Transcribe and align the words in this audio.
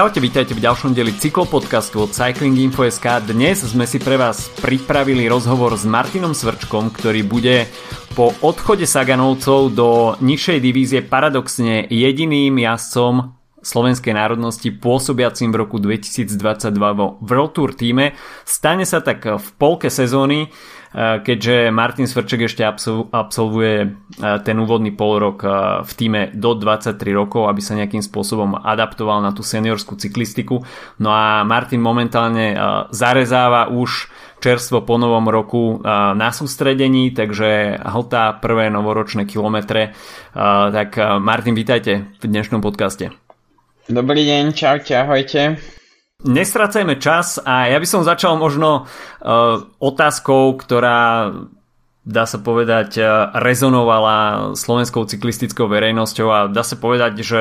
Čaute, 0.00 0.16
vítajte 0.16 0.56
v 0.56 0.64
ďalšom 0.64 0.96
dieli 0.96 1.12
cyklopodcastu 1.12 2.00
od 2.00 2.16
Cycling 2.16 2.56
Info.sk. 2.56 3.04
Dnes 3.20 3.60
sme 3.60 3.84
si 3.84 4.00
pre 4.00 4.16
vás 4.16 4.48
pripravili 4.64 5.28
rozhovor 5.28 5.76
s 5.76 5.84
Martinom 5.84 6.32
Svrčkom, 6.32 6.88
ktorý 6.88 7.20
bude 7.20 7.68
po 8.16 8.32
odchode 8.40 8.88
Saganovcov 8.88 9.68
do 9.76 10.16
nižšej 10.24 10.58
divízie 10.64 11.00
paradoxne 11.04 11.84
jediným 11.84 12.56
jazdcom 12.56 13.36
slovenskej 13.60 14.16
národnosti 14.16 14.72
pôsobiacim 14.72 15.52
v 15.52 15.68
roku 15.68 15.76
2022 15.76 16.32
vo 16.96 17.20
World 17.20 17.52
Tour 17.52 17.76
týme. 17.76 18.16
Stane 18.48 18.88
sa 18.88 19.04
tak 19.04 19.28
v 19.28 19.48
polke 19.60 19.92
sezóny 19.92 20.48
keďže 20.94 21.70
Martin 21.70 22.10
Svrček 22.10 22.50
ešte 22.50 22.66
absolvuje 23.14 23.74
eh, 23.82 23.90
ten 24.42 24.56
úvodný 24.58 24.90
polrok 24.90 25.38
eh, 25.42 25.50
v 25.86 25.92
týme 25.94 26.20
do 26.34 26.58
23 26.58 26.98
rokov, 27.14 27.46
aby 27.46 27.62
sa 27.62 27.78
nejakým 27.78 28.02
spôsobom 28.02 28.58
adaptoval 28.58 29.22
na 29.22 29.30
tú 29.30 29.46
seniorskú 29.46 29.94
cyklistiku. 29.94 30.66
No 30.98 31.14
a 31.14 31.46
Martin 31.46 31.78
momentálne 31.78 32.52
zarezáva 32.90 33.70
už 33.70 34.10
čerstvo 34.40 34.82
po 34.82 34.96
novom 34.96 35.28
roku 35.28 35.80
na 35.84 36.30
sústredení, 36.32 37.12
takže 37.12 37.76
hltá 37.80 38.36
prvé 38.40 38.72
novoročné 38.72 39.28
kilometre. 39.28 39.92
Tak 40.32 41.20
Martin, 41.20 41.52
vítajte 41.52 42.08
v 42.20 42.24
dnešnom 42.24 42.64
podcaste. 42.64 43.12
Dobrý 43.88 44.22
deň, 44.24 44.44
čaute, 44.54 44.94
ahojte. 44.96 45.79
Nestracajme 46.20 47.00
čas 47.00 47.40
a 47.40 47.72
ja 47.72 47.80
by 47.80 47.86
som 47.88 48.04
začal 48.04 48.36
možno 48.36 48.84
uh, 48.84 49.64
otázkou, 49.80 50.52
ktorá 50.60 51.32
dá 52.04 52.24
sa 52.28 52.36
povedať, 52.36 53.00
uh, 53.00 53.32
rezonovala 53.40 54.52
slovenskou 54.52 55.08
cyklistickou 55.08 55.64
verejnosťou 55.64 56.28
a 56.28 56.38
dá 56.52 56.60
sa 56.60 56.76
povedať, 56.76 57.24
že 57.24 57.40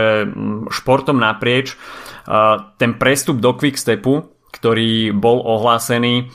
športom 0.71 1.19
naprieč. 1.19 1.75
Uh, 2.23 2.71
ten 2.79 2.95
prestup 2.95 3.43
do 3.43 3.51
Quickstepu, 3.51 4.31
ktorý 4.55 5.11
bol 5.11 5.43
ohlásený 5.43 6.31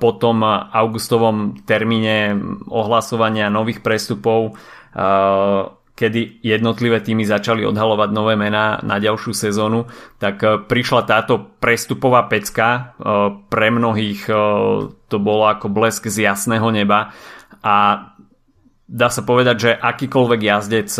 po 0.00 0.10
tom 0.16 0.40
augustovom 0.48 1.60
termíne 1.68 2.40
ohlasovania 2.72 3.52
nových 3.52 3.84
prestupov 3.84 4.56
kedy 6.02 6.42
jednotlivé 6.42 6.98
týmy 6.98 7.22
začali 7.22 7.62
odhalovať 7.62 8.10
nové 8.10 8.34
mená 8.34 8.82
na 8.82 8.98
ďalšiu 8.98 9.30
sezónu, 9.30 9.86
tak 10.18 10.42
e, 10.42 10.58
prišla 10.66 11.06
táto 11.06 11.54
prestupová 11.62 12.26
pecka. 12.26 12.66
E, 12.74 12.80
pre 13.46 13.70
mnohých 13.70 14.26
e, 14.26 14.34
to 15.06 15.16
bolo 15.22 15.46
ako 15.46 15.70
blesk 15.70 16.10
z 16.10 16.26
jasného 16.26 16.66
neba 16.74 17.14
a 17.62 17.76
dá 18.90 19.08
sa 19.14 19.22
povedať, 19.22 19.56
že 19.62 19.70
akýkoľvek 19.78 20.40
jazdec 20.42 20.90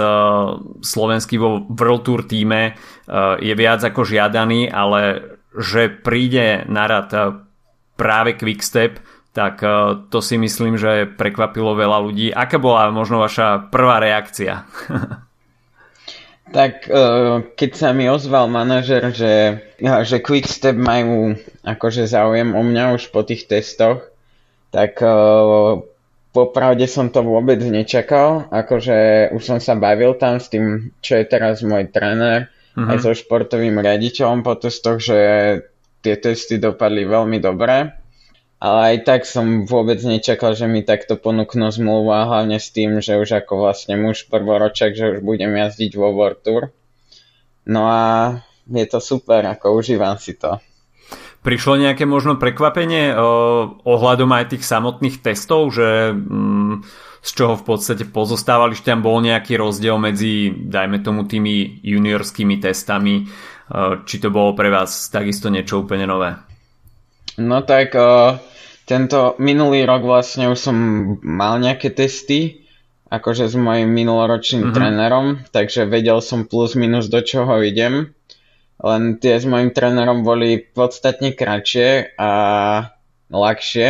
slovenský 0.81 1.35
vo 1.37 1.67
World 1.67 2.07
Tour 2.07 2.25
týme 2.25 2.79
je 3.43 3.53
viac 3.53 3.85
ako 3.85 4.07
žiadaný, 4.07 4.71
ale 4.71 5.01
že 5.53 5.93
príde 5.93 6.65
na 6.73 6.89
rad 6.89 7.11
práve 7.99 8.39
Quickstep, 8.41 8.97
tak 9.33 9.65
eh, 9.65 9.73
to 10.13 10.19
si 10.21 10.37
myslím, 10.37 10.77
že 10.77 11.09
prekvapilo 11.09 11.73
veľa 11.73 11.99
ľudí. 12.05 12.29
Aká 12.31 12.61
bola 12.61 12.93
možno 12.93 13.19
vaša 13.19 13.73
prvá 13.73 13.99
reakcia? 13.99 14.69
tak 16.57 16.87
eh, 16.87 17.41
keď 17.57 17.71
sa 17.73 17.91
mi 17.97 18.07
ozval 18.13 18.53
manažer, 18.53 19.09
že, 19.17 19.65
že 19.81 20.17
Quickstep 20.21 20.77
majú 20.77 21.37
akože 21.65 22.05
záujem 22.05 22.53
o 22.53 22.63
mňa 22.63 22.93
už 23.01 23.09
po 23.09 23.25
tých 23.25 23.49
testoch, 23.49 24.05
tak 24.69 25.01
eh, 25.01 25.13
popravde 26.37 26.85
som 26.85 27.09
to 27.09 27.25
vôbec 27.25 27.61
nečakal. 27.65 28.53
Akože 28.53 29.33
už 29.33 29.43
som 29.43 29.59
sa 29.65 29.73
bavil 29.81 30.13
tam 30.21 30.37
s 30.37 30.53
tým, 30.53 30.93
čo 31.01 31.17
je 31.17 31.25
teraz 31.25 31.65
môj 31.65 31.89
tréner, 31.89 32.53
mm-hmm. 32.77 32.89
aj 32.89 32.97
so 33.01 33.17
športovým 33.17 33.81
riaditeľom 33.81 34.45
po 34.45 34.61
testoch, 34.61 35.01
že 35.01 35.19
tie 36.05 36.21
testy 36.21 36.61
dopadli 36.61 37.09
veľmi 37.09 37.41
dobre 37.41 38.02
ale 38.63 38.95
aj 38.95 38.97
tak 39.03 39.21
som 39.27 39.67
vôbec 39.67 39.99
nečakal, 40.07 40.55
že 40.55 40.71
mi 40.71 40.87
takto 40.87 41.19
ponúknú 41.19 41.67
zmluvu 41.75 42.15
a 42.15 42.31
hlavne 42.31 42.63
s 42.63 42.71
tým, 42.71 43.03
že 43.03 43.19
už 43.19 43.43
ako 43.43 43.67
vlastne 43.67 43.99
muž 43.99 44.31
prvoročak, 44.31 44.95
že 44.95 45.19
už 45.19 45.27
budem 45.27 45.51
jazdiť 45.51 45.99
vo 45.99 46.15
World 46.15 46.47
Tour. 46.47 46.71
No 47.67 47.91
a 47.91 48.03
je 48.71 48.87
to 48.87 49.03
super, 49.03 49.43
ako 49.51 49.83
užívam 49.83 50.15
si 50.15 50.39
to. 50.39 50.63
Prišlo 51.43 51.75
nejaké 51.75 52.07
možno 52.07 52.39
prekvapenie 52.39 53.19
o, 53.19 53.19
ohľadom 53.83 54.31
aj 54.31 54.55
tých 54.55 54.63
samotných 54.63 55.27
testov, 55.27 55.75
že 55.75 56.15
mm, 56.15 56.87
z 57.19 57.31
čoho 57.35 57.59
v 57.59 57.67
podstate 57.67 58.07
pozostávali, 58.07 58.79
že 58.79 58.87
tam 58.87 59.03
bol 59.03 59.19
nejaký 59.19 59.59
rozdiel 59.59 59.99
medzi, 59.99 60.55
dajme 60.55 61.03
tomu, 61.03 61.27
tými 61.27 61.83
juniorskými 61.83 62.63
testami, 62.63 63.27
o, 63.27 64.07
či 64.07 64.23
to 64.23 64.31
bolo 64.31 64.55
pre 64.55 64.71
vás 64.71 65.11
takisto 65.11 65.51
niečo 65.51 65.83
úplne 65.83 66.07
nové? 66.07 66.52
No 67.41 67.65
tak 67.65 67.97
o, 67.97 68.37
tento 68.85 69.39
minulý 69.41 69.89
rok 69.89 70.05
vlastne 70.05 70.53
už 70.53 70.59
som 70.59 70.77
mal 71.25 71.57
nejaké 71.57 71.95
testy, 71.95 72.67
akože 73.13 73.49
s 73.49 73.57
mojim 73.57 73.93
minuloročným 73.93 74.69
mm-hmm. 74.69 74.77
trénerom, 74.77 75.27
takže 75.53 75.85
vedel 75.85 76.25
som 76.25 76.49
plus 76.49 76.73
minus 76.77 77.13
do 77.13 77.21
čoho 77.21 77.61
idem. 77.61 78.17
Len 78.83 79.21
tie 79.23 79.39
s 79.39 79.47
mojim 79.47 79.71
trénerom 79.71 80.27
boli 80.27 80.59
podstatne 80.59 81.37
kratšie 81.37 82.19
a 82.19 82.31
ľahšie. 83.31 83.89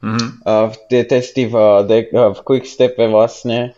Mm-hmm. 0.00 0.28
Uh, 0.48 0.72
tie 0.88 1.02
testy 1.04 1.44
v, 1.44 1.84
de- 1.84 2.08
v 2.08 2.38
Quickstepe 2.40 3.04
vlastne 3.12 3.76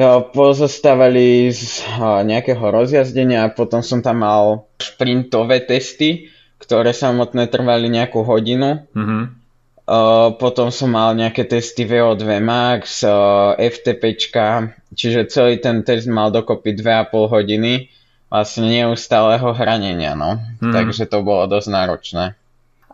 uh, 0.00 0.24
pozostávali 0.32 1.52
z 1.52 1.84
uh, 2.00 2.24
nejakého 2.24 2.62
rozjazdenia 2.62 3.44
a 3.44 3.52
potom 3.52 3.84
som 3.84 4.00
tam 4.00 4.24
mal 4.24 4.64
šprintové 4.80 5.68
testy, 5.68 6.32
ktoré 6.56 6.96
samotné 6.96 7.48
trvali 7.48 7.88
nejakú 7.92 8.24
hodinu. 8.24 8.84
Mm-hmm 8.96 9.46
Uh, 9.86 10.34
potom 10.34 10.74
som 10.74 10.90
mal 10.90 11.14
nejaké 11.14 11.46
testy 11.46 11.86
VO2 11.86 12.42
Max, 12.42 13.06
uh, 13.06 13.54
FTPčka, 13.54 14.74
čiže 14.90 15.30
celý 15.30 15.62
ten 15.62 15.86
test 15.86 16.10
mal 16.10 16.34
dokopy 16.34 16.74
2,5 16.74 17.30
hodiny 17.30 17.86
vlastne 18.26 18.66
neustáleho 18.66 19.54
hranenia, 19.54 20.18
no. 20.18 20.42
Hmm. 20.58 20.74
Takže 20.74 21.06
to 21.06 21.22
bolo 21.22 21.46
dosť 21.46 21.68
náročné. 21.70 22.24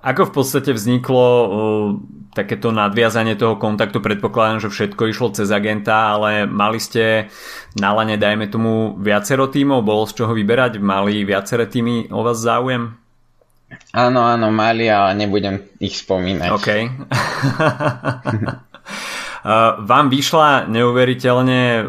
Ako 0.04 0.28
v 0.28 0.32
podstate 0.36 0.76
vzniklo 0.76 1.24
uh, 1.24 1.48
takéto 2.36 2.68
nadviazanie 2.68 3.40
toho 3.40 3.56
kontaktu? 3.56 3.96
Predpokladám, 3.96 4.60
že 4.60 4.68
všetko 4.68 5.08
išlo 5.08 5.32
cez 5.32 5.48
agenta, 5.48 6.12
ale 6.12 6.44
mali 6.44 6.76
ste 6.76 7.32
na 7.72 7.96
lane, 7.96 8.20
dajme 8.20 8.52
tomu, 8.52 9.00
viacero 9.00 9.48
tímov? 9.48 9.80
Bolo 9.80 10.04
z 10.04 10.20
čoho 10.20 10.36
vyberať? 10.36 10.76
Mali 10.76 11.24
viaceré 11.24 11.64
týmy 11.64 12.12
o 12.12 12.20
vás 12.20 12.36
záujem? 12.36 13.00
Áno, 13.92 14.24
áno, 14.24 14.48
mali, 14.48 14.88
ale 14.88 15.12
nebudem 15.16 15.60
ich 15.80 15.96
spomínať. 16.00 16.48
OK. 16.52 16.68
Vám 19.90 20.06
vyšla 20.06 20.70
neuveriteľne 20.70 21.82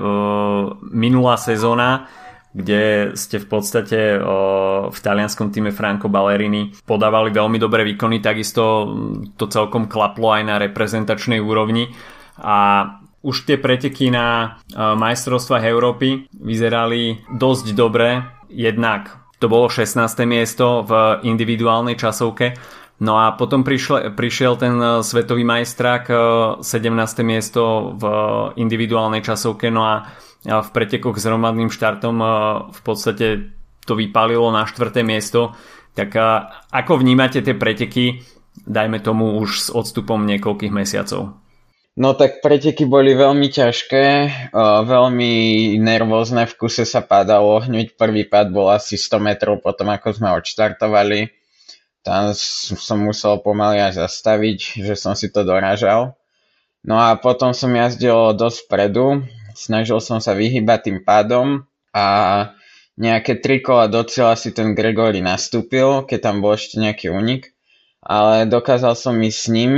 minulá 0.89 1.37
sezóna, 1.37 2.09
kde 2.53 3.13
ste 3.17 3.41
v 3.41 3.47
podstate 3.49 4.17
v 4.89 4.97
talianskom 4.97 5.51
týme 5.53 5.71
Franco 5.73 6.09
Ballerini 6.09 6.73
podávali 6.85 7.33
veľmi 7.33 7.57
dobré 7.57 7.83
výkony, 7.93 8.21
takisto 8.21 8.93
to 9.37 9.49
celkom 9.49 9.89
klaplo 9.89 10.31
aj 10.33 10.43
na 10.45 10.57
reprezentačnej 10.61 11.41
úrovni 11.41 11.89
a 12.41 12.85
už 13.23 13.47
tie 13.47 13.57
preteky 13.57 14.11
na 14.11 14.59
majstrovstvách 14.75 15.63
Európy 15.63 16.27
vyzerali 16.35 17.23
dosť 17.31 17.71
dobre, 17.71 18.19
jednak 18.51 19.22
to 19.43 19.51
bolo 19.51 19.67
16. 19.67 19.99
miesto 20.23 20.87
v 20.87 21.19
individuálnej 21.27 21.99
časovke. 21.99 22.55
No 23.03 23.19
a 23.19 23.35
potom 23.35 23.67
prišiel, 23.67 24.15
prišiel 24.15 24.55
ten 24.55 24.79
e, 24.79 25.03
svetový 25.03 25.43
majstrák, 25.43 26.07
17. 26.63 26.63
E, 26.63 27.23
miesto 27.27 27.91
v 27.99 28.03
individuálnej 28.55 29.19
časovke, 29.19 29.67
no 29.67 29.83
a 29.83 30.07
v 30.47 30.69
pretekoch 30.71 31.19
s 31.19 31.27
hromadným 31.27 31.67
štartom 31.67 32.15
e, 32.23 32.27
v 32.71 32.81
podstate 32.87 33.51
to 33.83 33.99
vypálilo 33.99 34.47
na 34.47 34.63
4. 34.63 35.03
miesto. 35.03 35.51
Tak 35.91 36.15
ako 36.71 37.03
vnímate 37.03 37.43
tie 37.43 37.53
preteky, 37.53 38.23
dajme 38.65 39.03
tomu 39.03 39.37
už 39.43 39.49
s 39.59 39.67
odstupom 39.69 40.23
niekoľkých 40.23 40.71
mesiacov? 40.73 41.42
No 41.93 42.17
tak 42.17 42.41
preteky 42.41 42.89
boli 42.89 43.13
veľmi 43.13 43.53
ťažké, 43.53 44.05
veľmi 44.89 45.33
nervózne, 45.77 46.49
v 46.49 46.57
kuse 46.57 46.89
sa 46.89 47.05
padalo, 47.05 47.61
hneď 47.61 47.93
prvý 47.93 48.25
pad 48.25 48.49
bol 48.49 48.73
asi 48.73 48.97
100 48.97 49.21
metrov 49.21 49.61
potom 49.61 49.93
ako 49.93 50.17
sme 50.17 50.33
odštartovali. 50.33 51.29
Tam 52.01 52.33
som 52.33 52.97
musel 52.97 53.37
pomaly 53.45 53.77
aj 53.77 54.01
zastaviť, 54.01 54.81
že 54.81 54.97
som 54.97 55.13
si 55.13 55.29
to 55.29 55.45
dorážal. 55.45 56.17
No 56.81 56.97
a 56.97 57.13
potom 57.13 57.53
som 57.53 57.69
jazdil 57.69 58.33
dosť 58.35 58.59
predu, 58.67 59.21
snažil 59.53 60.01
som 60.01 60.17
sa 60.17 60.33
vyhybať 60.33 60.79
tým 60.89 60.99
pádom 61.05 61.69
a 61.93 62.05
nejaké 62.97 63.37
tri 63.37 63.61
kola 63.61 63.85
do 63.85 64.01
cieľa 64.01 64.33
si 64.33 64.49
ten 64.49 64.73
Gregory 64.73 65.21
nastúpil, 65.21 66.09
keď 66.09 66.19
tam 66.19 66.41
bol 66.41 66.57
ešte 66.57 66.81
nejaký 66.81 67.13
unik, 67.13 67.53
ale 68.01 68.49
dokázal 68.49 68.97
som 68.97 69.15
ísť 69.21 69.39
s 69.39 69.47
ním, 69.53 69.73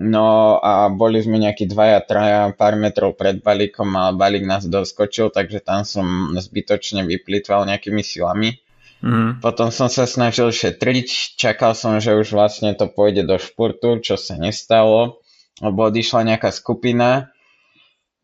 No 0.00 0.56
a 0.56 0.88
boli 0.88 1.20
sme 1.20 1.36
nejakí 1.36 1.68
dvaja, 1.68 2.00
traja, 2.00 2.48
pár 2.56 2.80
metrov 2.80 3.20
pred 3.20 3.44
balíkom 3.44 3.92
a 4.00 4.16
balík 4.16 4.48
nás 4.48 4.64
doskočil, 4.64 5.28
takže 5.28 5.60
tam 5.60 5.84
som 5.84 6.32
zbytočne 6.32 7.04
vyplýtval 7.04 7.68
nejakými 7.68 8.00
silami. 8.00 8.56
Mm. 9.04 9.44
Potom 9.44 9.68
som 9.68 9.92
sa 9.92 10.08
snažil 10.08 10.48
šetriť, 10.48 11.36
čakal 11.36 11.76
som, 11.76 12.00
že 12.00 12.16
už 12.16 12.32
vlastne 12.32 12.72
to 12.72 12.88
pôjde 12.88 13.28
do 13.28 13.36
športu, 13.36 14.00
čo 14.00 14.16
sa 14.16 14.40
nestalo, 14.40 15.20
lebo 15.60 15.92
odišla 15.92 16.32
nejaká 16.32 16.48
skupina, 16.48 17.28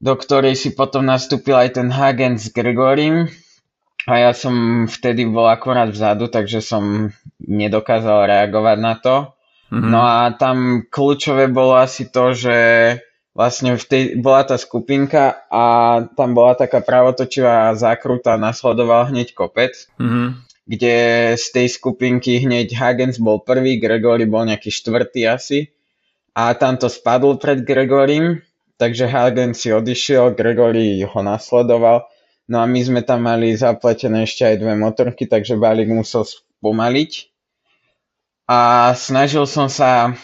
do 0.01 0.17
ktorej 0.17 0.57
si 0.57 0.73
potom 0.73 1.05
nastúpil 1.05 1.61
aj 1.61 1.77
ten 1.77 1.93
Hagen 1.93 2.41
s 2.41 2.49
Gregorim 2.57 3.29
a 4.09 4.13
ja 4.17 4.33
som 4.33 4.89
vtedy 4.89 5.29
bol 5.29 5.45
akorát 5.45 5.93
vzadu, 5.93 6.33
takže 6.33 6.65
som 6.65 7.13
nedokázal 7.45 8.33
reagovať 8.33 8.79
na 8.81 8.95
to. 8.97 9.36
Mm-hmm. 9.73 9.91
No 9.91 10.01
a 10.03 10.31
tam 10.35 10.87
kľúčové 10.87 11.51
bolo 11.51 11.75
asi 11.75 12.07
to, 12.09 12.33
že 12.37 12.57
vlastne 13.37 13.77
v 13.77 13.85
tej, 13.85 14.03
bola 14.23 14.47
tá 14.47 14.57
skupinka 14.57 15.45
a 15.53 15.65
tam 16.17 16.33
bola 16.33 16.57
taká 16.57 16.81
pravotočivá 16.81 17.75
zákruta, 17.77 18.41
nasledoval 18.41 19.13
hneď 19.13 19.37
kopec, 19.37 19.77
mm-hmm. 20.01 20.29
kde 20.65 20.97
z 21.37 21.47
tej 21.53 21.67
skupinky 21.69 22.41
hneď 22.41 22.73
Hagens 22.73 23.21
bol 23.21 23.43
prvý, 23.43 23.77
Gregory 23.77 24.25
bol 24.25 24.49
nejaký 24.49 24.73
štvrtý 24.73 25.29
asi 25.29 25.69
a 26.33 26.55
tam 26.57 26.81
to 26.81 26.89
spadl 26.89 27.37
pred 27.37 27.67
Gregorim, 27.67 28.41
takže 28.81 29.05
Hagens 29.11 29.61
si 29.61 29.75
odišiel, 29.75 30.33
Gregory 30.33 31.05
ho 31.05 31.21
nasledoval 31.21 32.09
No 32.47 32.63
a 32.63 32.67
my 32.67 32.79
sme 32.79 33.03
tam 33.03 33.27
mali 33.27 33.59
zapletené 33.59 34.23
ešte 34.23 34.47
aj 34.47 34.57
dve 34.63 34.75
motorky, 34.79 35.27
takže 35.27 35.59
balík 35.59 35.91
musel 35.91 36.23
spomaliť. 36.23 37.36
A 38.47 38.95
snažil 38.95 39.43
som 39.51 39.67
sa, 39.67 40.15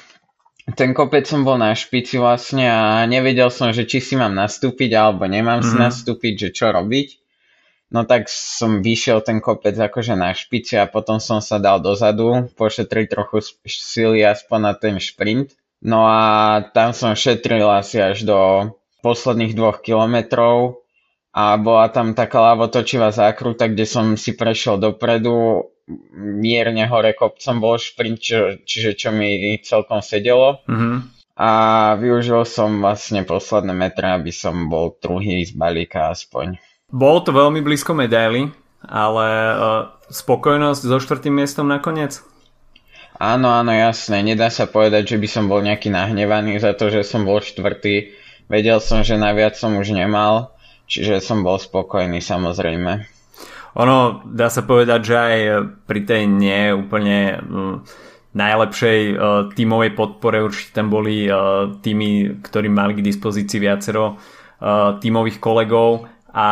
ten 0.79 0.95
kopec 0.95 1.27
som 1.27 1.43
bol 1.43 1.59
na 1.59 1.75
špici 1.75 2.23
vlastne 2.23 2.71
a 2.71 3.03
nevedel 3.11 3.51
som, 3.51 3.75
že 3.75 3.83
či 3.83 3.99
si 3.99 4.15
mám 4.15 4.31
nastúpiť 4.31 4.95
alebo 4.95 5.27
nemám 5.27 5.59
mm-hmm. 5.59 5.71
si 5.71 5.75
mhm. 5.75 5.83
nastúpiť, 5.83 6.33
že 6.39 6.49
čo 6.55 6.71
robiť. 6.71 7.19
No 7.93 8.09
tak 8.09 8.31
som 8.33 8.81
vyšiel 8.81 9.21
ten 9.21 9.45
kopec 9.45 9.77
akože 9.77 10.17
na 10.17 10.33
špici 10.33 10.81
a 10.81 10.89
potom 10.89 11.21
som 11.21 11.45
sa 11.45 11.61
dal 11.61 11.77
dozadu, 11.77 12.49
pošetriť 12.57 13.07
trochu 13.13 13.45
sily 13.69 14.25
aspoň 14.25 14.59
na 14.65 14.73
ten 14.73 14.97
šprint. 14.97 15.53
No 15.85 16.09
a 16.09 16.63
tam 16.73 16.97
som 16.97 17.13
šetril 17.13 17.69
asi 17.69 18.01
až 18.01 18.25
do 18.25 18.39
posledných 19.05 19.53
dvoch 19.53 19.85
kilometrov 19.85 20.81
a 21.35 21.59
bola 21.61 21.91
tam 21.93 22.17
taká 22.17 22.55
lavotočivá 22.55 23.13
zákruta, 23.13 23.69
kde 23.69 23.85
som 23.85 24.17
si 24.17 24.33
prešiel 24.33 24.81
dopredu, 24.81 25.69
mierne 26.17 26.85
hore 26.87 27.13
kopcom 27.17 27.57
bol 27.59 27.77
šprint, 27.81 28.19
či, 28.19 28.37
čiže 28.63 28.91
čo 28.99 29.09
mi 29.11 29.57
celkom 29.63 30.05
sedelo. 30.05 30.63
Mm-hmm. 30.69 30.97
A 31.37 31.51
využil 31.97 32.45
som 32.45 32.85
vlastne 32.85 33.25
posledné 33.25 33.73
metre, 33.73 34.05
aby 34.13 34.31
som 34.31 34.69
bol 34.69 34.95
druhý 35.01 35.43
z 35.43 35.57
balíka 35.57 36.13
aspoň. 36.13 36.61
Bolo 36.93 37.25
to 37.25 37.33
veľmi 37.33 37.65
blízko 37.65 37.97
medaily, 37.97 38.53
ale 38.85 39.27
uh, 39.29 39.57
spokojnosť 40.13 40.83
so 40.85 40.99
štvrtým 41.01 41.33
miestom 41.33 41.65
nakoniec? 41.65 42.21
Áno, 43.17 43.49
áno, 43.49 43.73
jasné. 43.73 44.21
Nedá 44.21 44.53
sa 44.53 44.69
povedať, 44.69 45.17
že 45.17 45.21
by 45.21 45.29
som 45.31 45.45
bol 45.49 45.65
nejaký 45.65 45.89
nahnevaný 45.89 46.61
za 46.61 46.77
to, 46.77 46.93
že 46.93 47.07
som 47.07 47.25
bol 47.25 47.41
štvrtý. 47.41 48.13
Vedel 48.53 48.83
som, 48.85 49.01
že 49.01 49.17
naviac 49.17 49.57
som 49.57 49.79
už 49.81 49.97
nemal 49.97 50.53
Čiže 50.93 51.25
som 51.25 51.41
bol 51.41 51.57
spokojný 51.57 52.21
samozrejme. 52.21 53.09
Ono, 53.73 54.21
dá 54.29 54.53
sa 54.53 54.69
povedať, 54.69 55.01
že 55.01 55.17
aj 55.17 55.39
pri 55.89 56.01
tej 56.05 56.23
nie 56.29 56.77
úplne 56.77 57.41
mm, 57.41 57.75
najlepšej 58.37 59.01
uh, 59.13 59.17
tímovej 59.53 59.93
podpore 59.97 60.45
určite 60.45 60.77
tam 60.77 60.93
boli 60.93 61.25
uh, 61.25 61.81
týmy, 61.81 62.41
ktorí 62.45 62.69
mali 62.69 63.01
k 63.01 63.05
dispozícii 63.05 63.61
viacero 63.61 64.17
uh, 64.17 64.97
tímových 65.01 65.41
kolegov 65.41 66.09
a 66.33 66.49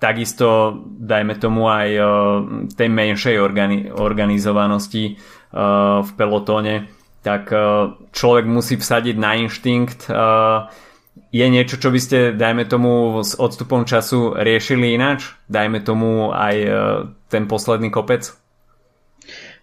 takisto 0.00 0.72
dajme 0.88 1.36
tomu 1.36 1.68
aj 1.68 1.88
tej 2.72 2.88
menšej 2.88 3.36
organi- 3.36 3.92
organizovanosti 3.92 5.20
v 6.00 6.10
pelotóne, 6.16 6.88
tak 7.20 7.52
človek 8.08 8.48
musí 8.48 8.80
vsadiť 8.80 9.16
na 9.20 9.36
inštinkt 9.36 10.08
je 11.28 11.46
niečo, 11.46 11.76
čo 11.76 11.88
by 11.88 12.00
ste, 12.00 12.18
dajme 12.34 12.64
tomu, 12.64 13.20
s 13.20 13.36
odstupom 13.36 13.84
času 13.84 14.36
riešili 14.36 14.96
ináč? 14.96 15.32
Dajme 15.46 15.84
tomu 15.84 16.32
aj 16.32 16.56
e, 16.56 16.70
ten 17.28 17.44
posledný 17.46 17.92
kopec? 17.92 18.32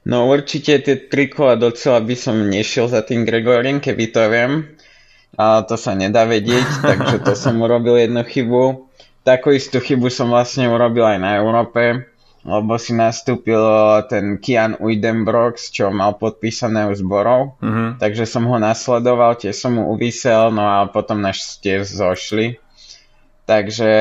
No 0.06 0.30
určite 0.30 0.80
tie 0.86 0.96
tri 1.10 1.28
kola 1.28 1.58
docela 1.58 1.98
by 2.00 2.16
som 2.16 2.38
nešiel 2.38 2.86
za 2.86 3.02
tým 3.02 3.26
Gregoriem, 3.26 3.82
keby 3.82 4.06
to 4.14 4.22
viem. 4.30 4.52
Ale 5.36 5.68
to 5.68 5.76
sa 5.76 5.98
nedá 5.98 6.24
vedieť, 6.24 6.68
takže 6.90 7.18
to 7.26 7.34
som 7.34 7.60
urobil 7.60 8.00
jednu 8.00 8.24
chybu. 8.24 8.88
Takú 9.26 9.52
istú 9.52 9.82
chybu 9.82 10.14
som 10.14 10.30
vlastne 10.30 10.70
urobil 10.70 11.04
aj 11.04 11.20
na 11.20 11.42
Európe 11.42 12.15
lebo 12.46 12.78
si 12.78 12.94
nastúpil 12.94 13.58
eh, 13.58 14.06
ten 14.06 14.38
Kian 14.38 14.78
Uidenbrox, 14.78 15.74
čo 15.74 15.90
mal 15.90 16.16
podpísané 16.16 16.86
u 16.86 16.94
zborov, 16.94 17.58
mm-hmm. 17.60 17.98
takže 17.98 18.30
som 18.30 18.46
ho 18.46 18.62
nasledoval, 18.62 19.36
tiež 19.36 19.58
som 19.58 19.82
mu 19.82 19.90
uvysel, 19.92 20.54
no 20.54 20.62
a 20.62 20.86
potom 20.86 21.20
naš 21.20 21.58
tiež 21.60 21.90
zošli. 21.90 22.62
Takže 23.46 23.94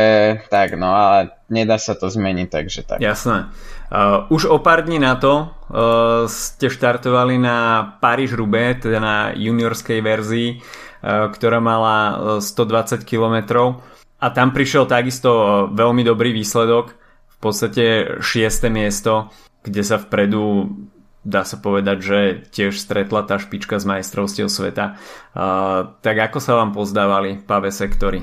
tak, 0.48 0.72
no 0.80 0.88
ale 0.88 1.36
nedá 1.52 1.76
sa 1.76 1.92
to 1.92 2.08
zmeniť, 2.08 2.48
takže 2.48 2.80
tak. 2.88 2.98
Jasné. 3.04 3.52
Uh, 3.92 4.24
už 4.32 4.48
o 4.48 4.56
pár 4.56 4.88
dní 4.88 4.96
na 4.96 5.20
to 5.20 5.52
uh, 5.52 6.24
ste 6.24 6.72
štartovali 6.72 7.36
na 7.36 7.84
Paríž-Roubaix, 8.00 8.80
teda 8.88 9.04
na 9.04 9.16
juniorskej 9.36 10.00
verzii, 10.00 10.48
uh, 10.56 11.28
ktorá 11.28 11.60
mala 11.60 11.96
120 12.40 13.04
km 13.04 13.36
a 14.16 14.26
tam 14.32 14.56
prišiel 14.56 14.88
takisto 14.88 15.68
veľmi 15.76 16.00
dobrý 16.00 16.32
výsledok 16.32 17.03
podstate 17.44 17.84
šieste 18.24 18.72
miesto, 18.72 19.28
kde 19.60 19.84
sa 19.84 20.00
vpredu 20.00 20.72
dá 21.24 21.42
sa 21.42 21.56
povedať, 21.56 21.98
že 22.04 22.18
tiež 22.52 22.76
stretla 22.76 23.24
tá 23.24 23.40
špička 23.40 23.80
z 23.80 23.88
majstrovstiev 23.88 24.52
sveta. 24.52 25.00
Uh, 25.32 25.96
tak 26.04 26.20
ako 26.20 26.38
sa 26.38 26.60
vám 26.60 26.76
pozdávali 26.76 27.40
pavé 27.40 27.72
sektory? 27.72 28.20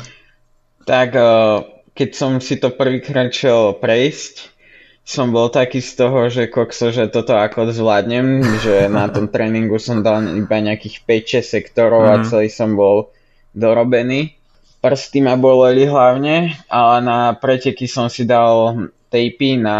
tak 0.90 1.16
uh, 1.16 1.64
keď 1.96 2.10
som 2.12 2.36
si 2.38 2.60
to 2.60 2.76
prvýkrát 2.76 3.32
šiel 3.32 3.72
prejsť, 3.80 4.52
som 5.00 5.32
bol 5.32 5.48
taký 5.48 5.80
z 5.80 5.92
toho, 5.96 6.28
že 6.28 6.52
kokso, 6.52 6.92
že 6.92 7.08
toto 7.08 7.34
ako 7.34 7.72
zvládnem, 7.72 8.44
že 8.64 8.86
na 8.92 9.08
tom 9.08 9.32
tréningu 9.32 9.80
som 9.80 10.04
dal 10.04 10.22
iba 10.36 10.60
nejakých 10.60 11.02
5-6 11.08 11.40
sektorov 11.40 12.04
mm-hmm. 12.04 12.20
a 12.20 12.22
mhm. 12.22 12.26
celý 12.28 12.48
som 12.52 12.76
bol 12.76 13.10
dorobený 13.56 14.39
prsty 14.80 15.20
ma 15.20 15.36
boleli 15.36 15.84
hlavne, 15.84 16.56
ale 16.72 16.96
na 17.04 17.36
preteky 17.36 17.84
som 17.84 18.08
si 18.08 18.24
dal 18.24 18.88
tejpy 19.12 19.60
na 19.60 19.78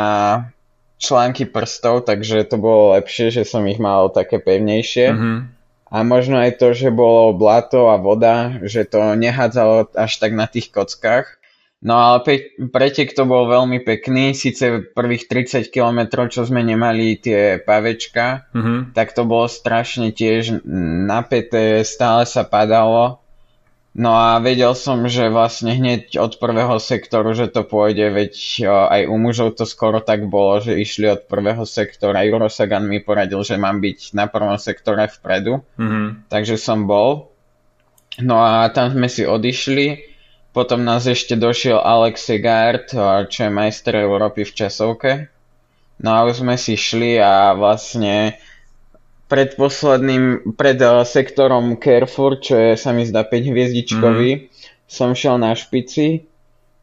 články 1.01 1.49
prstov, 1.49 2.05
takže 2.05 2.45
to 2.45 2.61
bolo 2.61 2.93
lepšie, 2.95 3.33
že 3.33 3.49
som 3.49 3.65
ich 3.65 3.81
mal 3.81 4.13
také 4.13 4.37
pevnejšie. 4.37 5.07
Mm-hmm. 5.11 5.39
A 5.91 5.97
možno 6.07 6.39
aj 6.39 6.61
to, 6.61 6.71
že 6.71 6.95
bolo 6.95 7.35
blato 7.35 7.91
a 7.91 7.99
voda, 7.99 8.63
že 8.63 8.87
to 8.87 9.19
nehádzalo 9.19 9.91
až 9.97 10.13
tak 10.23 10.37
na 10.37 10.47
tých 10.47 10.71
kockách. 10.71 11.41
No 11.81 11.97
ale 11.97 12.19
pe- 12.21 12.53
pretek 12.69 13.17
to 13.17 13.25
bol 13.25 13.49
veľmi 13.49 13.81
pekný, 13.81 14.37
síce 14.37 14.93
prvých 14.93 15.33
30 15.33 15.73
km, 15.73 16.29
čo 16.29 16.45
sme 16.45 16.61
nemali 16.61 17.17
tie 17.17 17.57
pavečka, 17.65 18.53
mm-hmm. 18.53 18.93
tak 18.93 19.17
to 19.17 19.25
bolo 19.25 19.49
strašne 19.49 20.13
tiež 20.13 20.61
napäté, 21.09 21.81
stále 21.89 22.29
sa 22.29 22.45
padalo 22.45 23.20
No 24.01 24.17
a 24.17 24.41
vedel 24.41 24.73
som, 24.73 25.05
že 25.13 25.29
vlastne 25.29 25.77
hneď 25.77 26.17
od 26.17 26.41
prvého 26.41 26.81
sektoru, 26.81 27.37
že 27.37 27.53
to 27.53 27.69
pôjde, 27.69 28.09
veď 28.09 28.33
aj 28.65 29.03
u 29.05 29.17
mužov 29.21 29.61
to 29.61 29.69
skoro 29.69 30.01
tak 30.01 30.25
bolo, 30.25 30.57
že 30.65 30.73
išli 30.81 31.05
od 31.05 31.29
prvého 31.29 31.69
sektora. 31.69 32.25
Juro 32.25 32.49
Sagan 32.49 32.89
mi 32.89 33.05
poradil, 33.05 33.45
že 33.45 33.61
mám 33.61 33.85
byť 33.85 34.17
na 34.17 34.25
prvom 34.25 34.57
sektore 34.57 35.05
vpredu, 35.05 35.61
mm-hmm. 35.77 36.33
takže 36.33 36.57
som 36.57 36.89
bol. 36.89 37.29
No 38.25 38.41
a 38.41 38.73
tam 38.73 38.89
sme 38.89 39.13
si 39.13 39.29
odišli, 39.29 40.01
potom 40.57 40.81
nás 40.81 41.05
ešte 41.05 41.37
došiel 41.37 41.77
Alex 41.77 42.25
Segard, 42.25 42.89
čo 43.29 43.39
je 43.45 43.53
majster 43.53 44.01
Európy 44.01 44.49
v 44.49 44.57
časovke. 44.65 45.13
No 46.01 46.17
a 46.17 46.25
už 46.25 46.41
sme 46.41 46.57
si 46.57 46.73
šli 46.81 47.21
a 47.21 47.53
vlastne 47.53 48.41
pred 49.31 49.55
posledným, 49.55 50.59
pred 50.59 50.75
uh, 50.83 51.07
sektorom 51.07 51.79
Carrefour, 51.79 52.43
čo 52.43 52.59
je 52.59 52.75
sa 52.75 52.91
mi 52.91 53.07
zdá 53.07 53.23
5 53.23 53.31
hviezdičkový, 53.55 54.31
mm. 54.35 54.43
som 54.91 55.15
šiel 55.15 55.39
na 55.39 55.55
špici, 55.55 56.27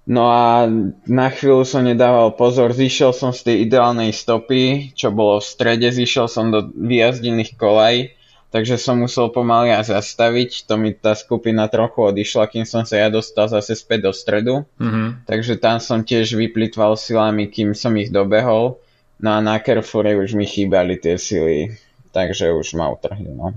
no 0.08 0.32
a 0.32 0.64
na 1.04 1.28
chvíľu 1.28 1.68
som 1.68 1.84
nedával 1.84 2.40
pozor, 2.40 2.72
zišiel 2.72 3.12
som 3.12 3.36
z 3.36 3.52
tej 3.52 3.56
ideálnej 3.68 4.16
stopy, 4.16 4.96
čo 4.96 5.12
bolo 5.12 5.44
v 5.44 5.50
strede, 5.52 5.92
zišiel 5.92 6.32
som 6.32 6.48
do 6.48 6.72
vyjazdených 6.72 7.60
kolaj, 7.60 8.16
takže 8.56 8.80
som 8.80 9.04
musel 9.04 9.28
pomaly 9.28 9.76
a 9.76 9.84
zastaviť, 9.84 10.72
to 10.72 10.80
mi 10.80 10.96
tá 10.96 11.20
skupina 11.20 11.68
trochu 11.68 12.16
odišla, 12.16 12.48
kým 12.48 12.64
som 12.64 12.88
sa 12.88 12.96
ja 12.96 13.12
dostal 13.12 13.52
zase 13.52 13.76
späť 13.76 14.08
do 14.08 14.16
stredu, 14.16 14.64
mm-hmm. 14.80 15.28
takže 15.28 15.60
tam 15.60 15.84
som 15.84 16.00
tiež 16.00 16.32
vyplitval 16.40 16.96
silami, 16.96 17.52
kým 17.52 17.76
som 17.76 17.92
ich 18.00 18.08
dobehol, 18.08 18.80
no 19.20 19.30
a 19.36 19.44
na 19.44 19.60
Carrefoure 19.60 20.16
už 20.16 20.32
mi 20.40 20.48
chýbali 20.48 20.96
tie 20.96 21.20
sily 21.20 21.87
takže 22.18 22.58
už 22.58 22.74
ma 22.74 22.90
utrhli. 22.90 23.30
No. 23.30 23.54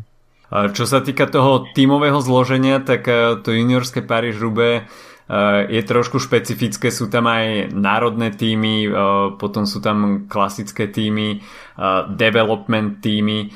Čo 0.53 0.85
sa 0.85 1.01
týka 1.01 1.25
toho 1.25 1.73
tímového 1.73 2.21
zloženia, 2.21 2.85
tak 2.85 3.09
e, 3.09 3.41
to 3.41 3.57
juniorské 3.57 4.05
Paríž 4.05 4.37
Rube 4.37 4.85
je 5.71 5.79
trošku 5.87 6.19
špecifické, 6.19 6.91
sú 6.91 7.07
tam 7.07 7.31
aj 7.31 7.71
národné 7.71 8.35
týmy, 8.35 8.91
potom 9.39 9.63
sú 9.63 9.79
tam 9.79 10.27
klasické 10.27 10.91
týmy, 10.91 11.39
development 12.19 12.99
týmy. 12.99 13.55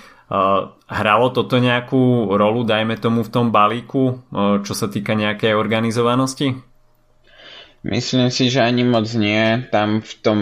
Hralo 0.87 1.27
toto 1.35 1.59
nejakú 1.59 2.31
rolu, 2.39 2.63
dajme 2.63 2.95
tomu 2.95 3.27
v 3.27 3.33
tom 3.35 3.51
balíku, 3.51 4.23
čo 4.63 4.71
sa 4.71 4.87
týka 4.87 5.19
nejakej 5.19 5.59
organizovanosti? 5.59 6.63
Myslím 7.83 8.31
si, 8.31 8.55
že 8.55 8.63
ani 8.63 8.87
moc 8.87 9.11
nie. 9.19 9.67
Tam 9.75 9.99
v 9.99 10.13
tom 10.23 10.39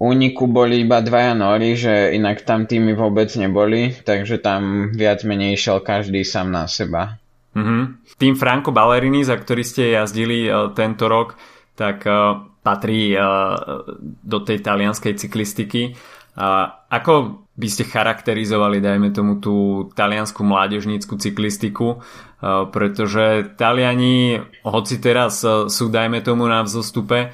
úniku 0.00 0.50
boli 0.50 0.82
iba 0.82 1.00
dvaja 1.00 1.36
nori, 1.36 1.78
že 1.78 2.12
inak 2.12 2.42
tam 2.42 2.66
týmy 2.66 2.92
vôbec 2.96 3.30
neboli, 3.38 3.94
takže 3.94 4.42
tam 4.42 4.90
viac 4.92 5.22
menej 5.22 5.54
išiel 5.54 5.80
každý 5.80 6.26
sám 6.26 6.50
na 6.50 6.66
seba. 6.66 7.22
Mm-hmm. 7.52 7.82
Tým 8.16 8.34
Franco 8.34 8.72
Ballerini, 8.72 9.22
za 9.22 9.36
ktorý 9.36 9.62
ste 9.62 9.92
jazdili 9.92 10.48
uh, 10.48 10.72
tento 10.72 11.06
rok, 11.08 11.36
tak 11.76 12.04
uh, 12.08 12.48
patrí 12.64 13.12
uh, 13.12 13.84
do 14.24 14.38
tej 14.40 14.64
talianskej 14.64 15.16
cyklistiky. 15.20 15.92
Uh, 16.32 16.72
ako 16.88 17.44
by 17.52 17.68
ste 17.68 17.84
charakterizovali, 17.84 18.80
dajme 18.80 19.12
tomu, 19.12 19.36
tú 19.36 19.86
taliansku 19.92 20.40
mládežnícku 20.40 21.20
cyklistiku? 21.20 22.00
Pretože 22.42 23.54
Taliani, 23.54 24.40
hoci 24.64 24.98
teraz 24.98 25.44
sú, 25.46 25.84
dajme 25.92 26.24
tomu, 26.24 26.48
na 26.48 26.64
vzostupe, 26.64 27.30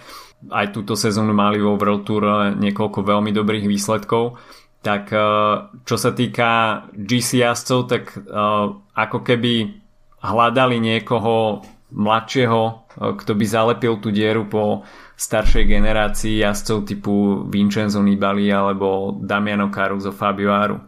aj 0.46 0.70
túto 0.70 0.94
sezónu 0.94 1.34
mali 1.34 1.58
vo 1.58 1.74
World 1.74 2.06
Tour 2.06 2.54
niekoľko 2.54 3.02
veľmi 3.02 3.34
dobrých 3.34 3.66
výsledkov, 3.66 4.38
tak 4.78 5.10
čo 5.82 5.96
sa 5.98 6.10
týka 6.14 6.82
GC 6.94 7.42
jazdcov, 7.42 7.80
tak 7.90 8.14
ako 8.94 9.18
keby 9.26 9.74
hľadali 10.22 10.78
niekoho 10.78 11.66
mladšieho, 11.90 12.62
kto 12.94 13.32
by 13.34 13.44
zalepil 13.48 13.98
tú 13.98 14.14
dieru 14.14 14.46
po 14.46 14.86
staršej 15.18 15.66
generácii 15.66 16.38
jazdcov 16.46 16.86
typu 16.86 17.42
Vincenzo 17.50 17.98
Nibali 17.98 18.54
alebo 18.54 19.18
Damiano 19.18 19.66
Caruso 19.74 20.14
Fabio 20.14 20.54
Aru. 20.54 20.78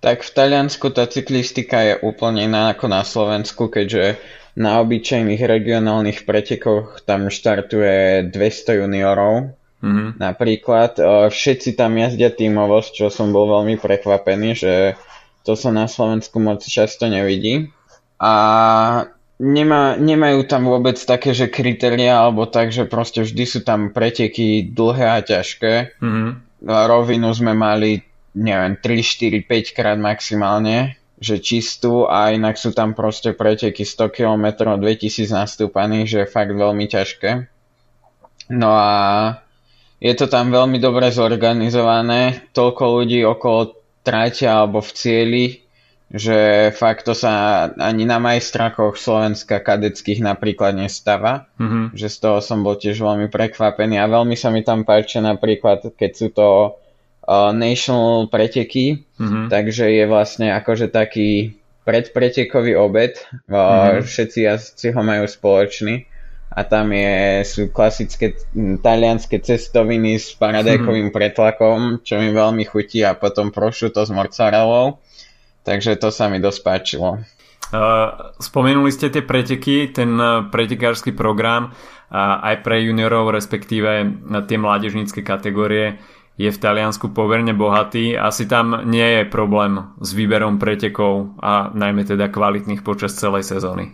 Tak 0.00 0.24
v 0.24 0.30
Taliansku 0.32 0.88
tá 0.96 1.04
cyklistika 1.04 1.84
je 1.84 2.00
úplne 2.00 2.48
iná 2.48 2.72
ako 2.72 2.88
na 2.88 3.04
Slovensku, 3.04 3.68
keďže 3.68 4.16
na 4.58 4.82
obyčajných 4.82 5.42
regionálnych 5.42 6.26
pretekoch 6.26 7.02
tam 7.06 7.30
štartuje 7.30 8.30
200 8.32 8.80
juniorov. 8.82 9.54
Mm-hmm. 9.80 10.08
Napríklad 10.20 10.92
e, 11.00 11.02
všetci 11.32 11.78
tam 11.78 11.96
jazdia 11.96 12.28
tímovo, 12.28 12.84
čo 12.84 13.08
som 13.08 13.32
bol 13.32 13.48
veľmi 13.48 13.80
prekvapený, 13.80 14.50
že 14.52 14.72
to 15.46 15.56
sa 15.56 15.72
na 15.72 15.88
Slovensku 15.88 16.36
moc 16.36 16.60
často 16.60 17.08
nevidí 17.08 17.72
a 18.20 18.34
nemá, 19.40 19.96
nemajú 19.96 20.44
tam 20.44 20.68
vôbec 20.68 21.00
také, 21.00 21.32
že 21.32 21.48
kritéria 21.48 22.20
alebo 22.20 22.44
tak, 22.44 22.76
že 22.76 22.84
proste 22.84 23.24
vždy 23.24 23.44
sú 23.48 23.60
tam 23.64 23.88
preteky 23.96 24.68
dlhé 24.68 25.06
a 25.08 25.20
ťažké. 25.24 25.96
Mm-hmm. 25.96 26.30
Rovinu 26.68 27.32
sme 27.32 27.56
mali, 27.56 28.04
neviem, 28.36 28.76
3, 28.76 29.00
4, 29.00 29.48
5 29.48 29.76
krát 29.76 29.96
maximálne, 29.96 30.99
že 31.20 31.36
čistú 31.36 32.08
a 32.08 32.32
inak 32.32 32.56
sú 32.56 32.72
tam 32.72 32.96
proste 32.96 33.36
preteky 33.36 33.84
100 33.84 34.08
km, 34.08 34.72
2000 34.80 35.28
nastúpaných, 35.28 36.06
že 36.08 36.18
je 36.24 36.32
fakt 36.32 36.56
veľmi 36.56 36.88
ťažké. 36.88 37.30
No 38.50 38.72
a 38.72 38.90
je 40.00 40.16
to 40.16 40.26
tam 40.32 40.48
veľmi 40.48 40.80
dobre 40.80 41.12
zorganizované, 41.12 42.48
toľko 42.56 42.82
ľudí 43.04 43.20
okolo 43.20 43.76
tráťa 44.00 44.64
alebo 44.64 44.80
v 44.80 44.90
cieli, 44.96 45.46
že 46.10 46.72
fakt 46.74 47.06
to 47.06 47.14
sa 47.14 47.68
ani 47.78 48.02
na 48.02 48.18
majstrakoch 48.18 48.98
Slovenska 48.98 49.62
kadeckých 49.62 50.24
napríklad 50.24 50.74
nestáva, 50.74 51.46
mm-hmm. 51.60 51.94
že 51.94 52.10
z 52.10 52.16
toho 52.16 52.38
som 52.42 52.66
bol 52.66 52.74
tiež 52.74 52.98
veľmi 52.98 53.30
prekvapený 53.30 54.00
a 54.00 54.10
veľmi 54.10 54.34
sa 54.34 54.50
mi 54.50 54.66
tam 54.66 54.82
páči 54.82 55.22
napríklad, 55.22 55.94
keď 55.94 56.10
sú 56.10 56.28
to 56.34 56.46
uh, 57.26 57.52
national 57.52 58.28
preteky, 58.28 59.04
mm-hmm. 59.20 59.48
takže 59.48 59.90
je 59.90 60.04
vlastne 60.06 60.52
akože 60.54 60.92
taký 60.92 61.58
predpretekový 61.84 62.76
obed, 62.76 63.18
uh, 63.48 64.00
mm-hmm. 64.00 64.06
všetci 64.06 64.38
jazdci 64.46 64.86
ho 64.92 65.00
majú 65.02 65.24
spoločný 65.26 66.06
a 66.50 66.66
tam 66.66 66.90
je, 66.90 67.46
sú 67.46 67.70
klasické 67.70 68.34
talianské 68.82 69.38
cestoviny 69.38 70.18
s 70.18 70.34
paradajkovým 70.34 71.08
mm-hmm. 71.08 71.18
pretlakom, 71.18 71.78
čo 72.02 72.18
mi 72.18 72.34
veľmi 72.34 72.66
chutí 72.66 73.06
a 73.06 73.14
potom 73.14 73.54
prošuto 73.54 74.02
s 74.02 74.10
mozzarellou 74.10 74.98
Takže 75.60 76.00
to 76.00 76.08
sa 76.08 76.28
mi 76.32 76.40
dosť 76.40 76.60
páčilo. 76.64 77.20
Uh, 77.70 78.34
spomenuli 78.42 78.90
ste 78.90 79.14
tie 79.14 79.22
preteky, 79.22 79.94
ten 79.94 80.18
uh, 80.18 80.50
pretekársky 80.50 81.14
program 81.14 81.70
uh, 81.70 82.42
aj 82.42 82.66
pre 82.66 82.82
juniorov, 82.82 83.30
respektíve 83.30 84.10
tie 84.50 84.58
mládežnícke 84.58 85.22
kategórie 85.22 86.02
je 86.40 86.48
v 86.48 86.62
Taliansku 86.62 87.12
poverne 87.12 87.52
bohatý. 87.52 88.16
Asi 88.16 88.48
tam 88.48 88.88
nie 88.88 89.20
je 89.20 89.22
problém 89.28 89.92
s 90.00 90.16
výberom 90.16 90.56
pretekov 90.56 91.36
a 91.36 91.68
najmä 91.76 92.08
teda 92.08 92.32
kvalitných 92.32 92.80
počas 92.80 93.12
celej 93.20 93.44
sezóny. 93.44 93.92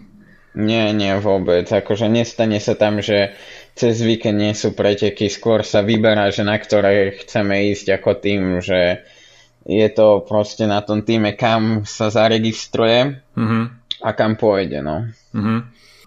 Nie, 0.54 0.94
nie 0.94 1.10
vôbec. 1.18 1.66
Akože 1.66 2.06
nestane 2.06 2.62
sa 2.62 2.78
tam, 2.78 3.02
že 3.02 3.34
cez 3.74 3.98
víkend 4.00 4.38
nie 4.38 4.54
sú 4.54 4.72
preteky, 4.72 5.26
skôr 5.26 5.66
sa 5.66 5.82
vyberá, 5.82 6.30
že 6.30 6.46
na 6.46 6.56
ktoré 6.56 7.18
chceme 7.18 7.74
ísť 7.74 7.98
ako 7.98 8.10
tým, 8.22 8.42
že 8.62 9.04
je 9.66 9.88
to 9.90 10.22
proste 10.22 10.64
na 10.70 10.80
tom 10.86 11.02
týme, 11.02 11.34
kam 11.34 11.82
sa 11.82 12.08
zaregistruje 12.14 13.26
mm-hmm. 13.34 13.64
a 14.06 14.10
kam 14.14 14.38
pôjde. 14.38 14.80
No. 14.80 15.10
Mm-hmm. 15.34 15.58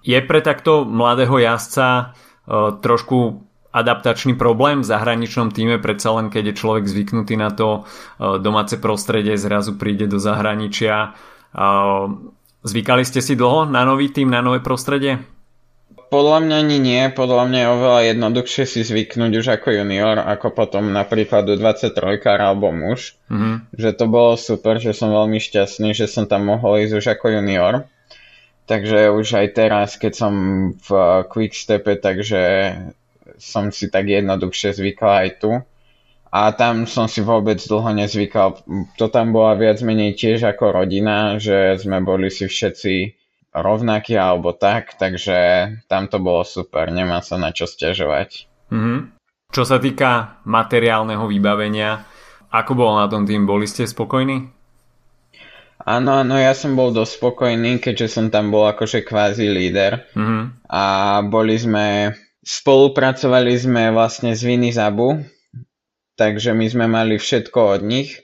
Je 0.08 0.20
pre 0.24 0.40
takto 0.40 0.88
mladého 0.88 1.36
jazdca 1.36 2.16
uh, 2.16 2.80
trošku 2.80 3.49
adaptačný 3.70 4.34
problém 4.34 4.82
v 4.82 4.90
zahraničnom 4.90 5.54
týme, 5.54 5.78
predsa 5.78 6.18
len 6.18 6.34
keď 6.34 6.54
je 6.54 6.60
človek 6.60 6.86
zvyknutý 6.90 7.38
na 7.38 7.54
to 7.54 7.86
uh, 7.86 8.42
domáce 8.42 8.76
prostredie, 8.82 9.38
zrazu 9.38 9.78
príde 9.78 10.10
do 10.10 10.18
zahraničia. 10.18 11.14
Uh, 11.54 12.34
zvykali 12.66 13.06
ste 13.06 13.22
si 13.22 13.38
dlho 13.38 13.70
na 13.70 13.86
nový 13.86 14.10
tým, 14.10 14.30
na 14.34 14.42
nové 14.42 14.62
prostredie? 14.62 15.22
Podľa 16.10 16.42
mňa 16.42 16.56
ani 16.66 16.78
nie, 16.82 17.02
podľa 17.14 17.46
mňa 17.46 17.60
je 17.62 17.70
oveľa 17.70 18.02
jednoduchšie 18.10 18.66
si 18.66 18.82
zvyknúť 18.82 19.32
už 19.46 19.48
ako 19.62 19.78
junior, 19.78 20.18
ako 20.18 20.58
potom 20.58 20.90
napríklad 20.90 21.46
do 21.46 21.54
23 21.54 21.94
alebo 22.26 22.74
muž. 22.74 23.14
Mm-hmm. 23.30 23.78
Že 23.78 23.90
to 23.94 24.06
bolo 24.10 24.34
super, 24.34 24.82
že 24.82 24.98
som 24.98 25.14
veľmi 25.14 25.38
šťastný, 25.38 25.94
že 25.94 26.10
som 26.10 26.26
tam 26.26 26.50
mohol 26.50 26.82
ísť 26.82 26.94
už 26.98 27.06
ako 27.14 27.26
junior. 27.38 27.86
Takže 28.66 29.14
už 29.14 29.28
aj 29.38 29.48
teraz, 29.54 30.02
keď 30.02 30.14
som 30.18 30.34
v 30.82 30.90
Quickstepe, 31.30 31.94
takže 32.02 32.42
som 33.40 33.74
si 33.74 33.90
tak 33.90 34.06
jednoduchšie 34.06 34.78
zvykal 34.78 35.26
aj 35.26 35.30
tu. 35.42 35.52
A 36.30 36.54
tam 36.54 36.86
som 36.86 37.10
si 37.10 37.26
vôbec 37.26 37.58
dlho 37.58 37.90
nezvykal. 37.90 38.62
To 39.02 39.06
tam 39.10 39.34
bola 39.34 39.58
viac 39.58 39.82
menej 39.82 40.14
tiež 40.14 40.46
ako 40.46 40.78
rodina, 40.78 41.42
že 41.42 41.82
sme 41.82 42.06
boli 42.06 42.30
si 42.30 42.46
všetci 42.46 43.18
rovnaký 43.50 44.14
alebo 44.14 44.54
tak, 44.54 44.94
takže 45.02 45.38
tam 45.90 46.06
to 46.06 46.22
bolo 46.22 46.46
super, 46.46 46.94
nemá 46.94 47.26
sa 47.26 47.42
na 47.42 47.50
čo 47.50 47.66
stiažovať. 47.66 48.46
Mm-hmm. 48.70 49.00
Čo 49.50 49.64
sa 49.66 49.82
týka 49.82 50.38
materiálneho 50.46 51.26
vybavenia, 51.26 52.06
ako 52.54 52.72
bolo 52.78 53.02
na 53.02 53.10
tom 53.10 53.26
tým? 53.26 53.50
Boli 53.50 53.66
ste 53.66 53.90
spokojní? 53.90 54.54
Áno, 55.82 56.22
áno, 56.22 56.38
ja 56.38 56.54
som 56.54 56.78
bol 56.78 56.94
dosť 56.94 57.18
spokojný, 57.18 57.82
keďže 57.82 58.14
som 58.14 58.26
tam 58.30 58.54
bol 58.54 58.70
akože 58.70 59.02
kvázi 59.02 59.50
líder. 59.50 60.06
Mm-hmm. 60.14 60.70
A 60.70 60.84
boli 61.26 61.58
sme, 61.58 62.14
spolupracovali 62.44 63.54
sme 63.60 63.92
vlastne 63.92 64.36
s 64.36 64.42
Viny 64.44 64.72
Zabu, 64.72 65.24
takže 66.16 66.56
my 66.56 66.66
sme 66.68 66.86
mali 66.88 67.20
všetko 67.20 67.60
od 67.80 67.82
nich, 67.84 68.20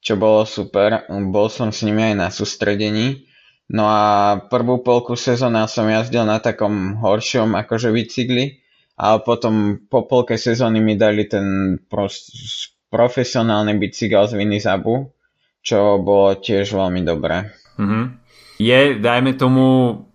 čo 0.00 0.16
bolo 0.16 0.44
super. 0.44 1.08
Bol 1.10 1.48
som 1.48 1.72
s 1.72 1.82
nimi 1.82 2.12
aj 2.12 2.14
na 2.16 2.28
sústredení. 2.30 3.26
No 3.66 3.90
a 3.90 4.38
prvú 4.46 4.78
polku 4.86 5.18
sezóna 5.18 5.66
som 5.66 5.90
jazdil 5.90 6.22
na 6.22 6.38
takom 6.38 7.02
horšom 7.02 7.58
akože 7.58 7.90
bicykli, 7.90 8.62
ale 8.94 9.18
potom 9.26 9.82
po 9.90 10.06
polke 10.06 10.38
sezóny 10.38 10.78
mi 10.78 10.94
dali 10.94 11.26
ten 11.26 11.76
prost, 11.90 12.30
profesionálny 12.94 13.74
bicykel 13.74 14.30
z 14.30 14.38
Vinizabu, 14.38 15.10
čo 15.66 15.98
bolo 15.98 16.38
tiež 16.38 16.78
veľmi 16.78 17.02
dobré. 17.02 17.50
Mm-hmm. 17.74 18.04
Je, 18.62 18.80
dajme 19.02 19.34
tomu, 19.34 19.66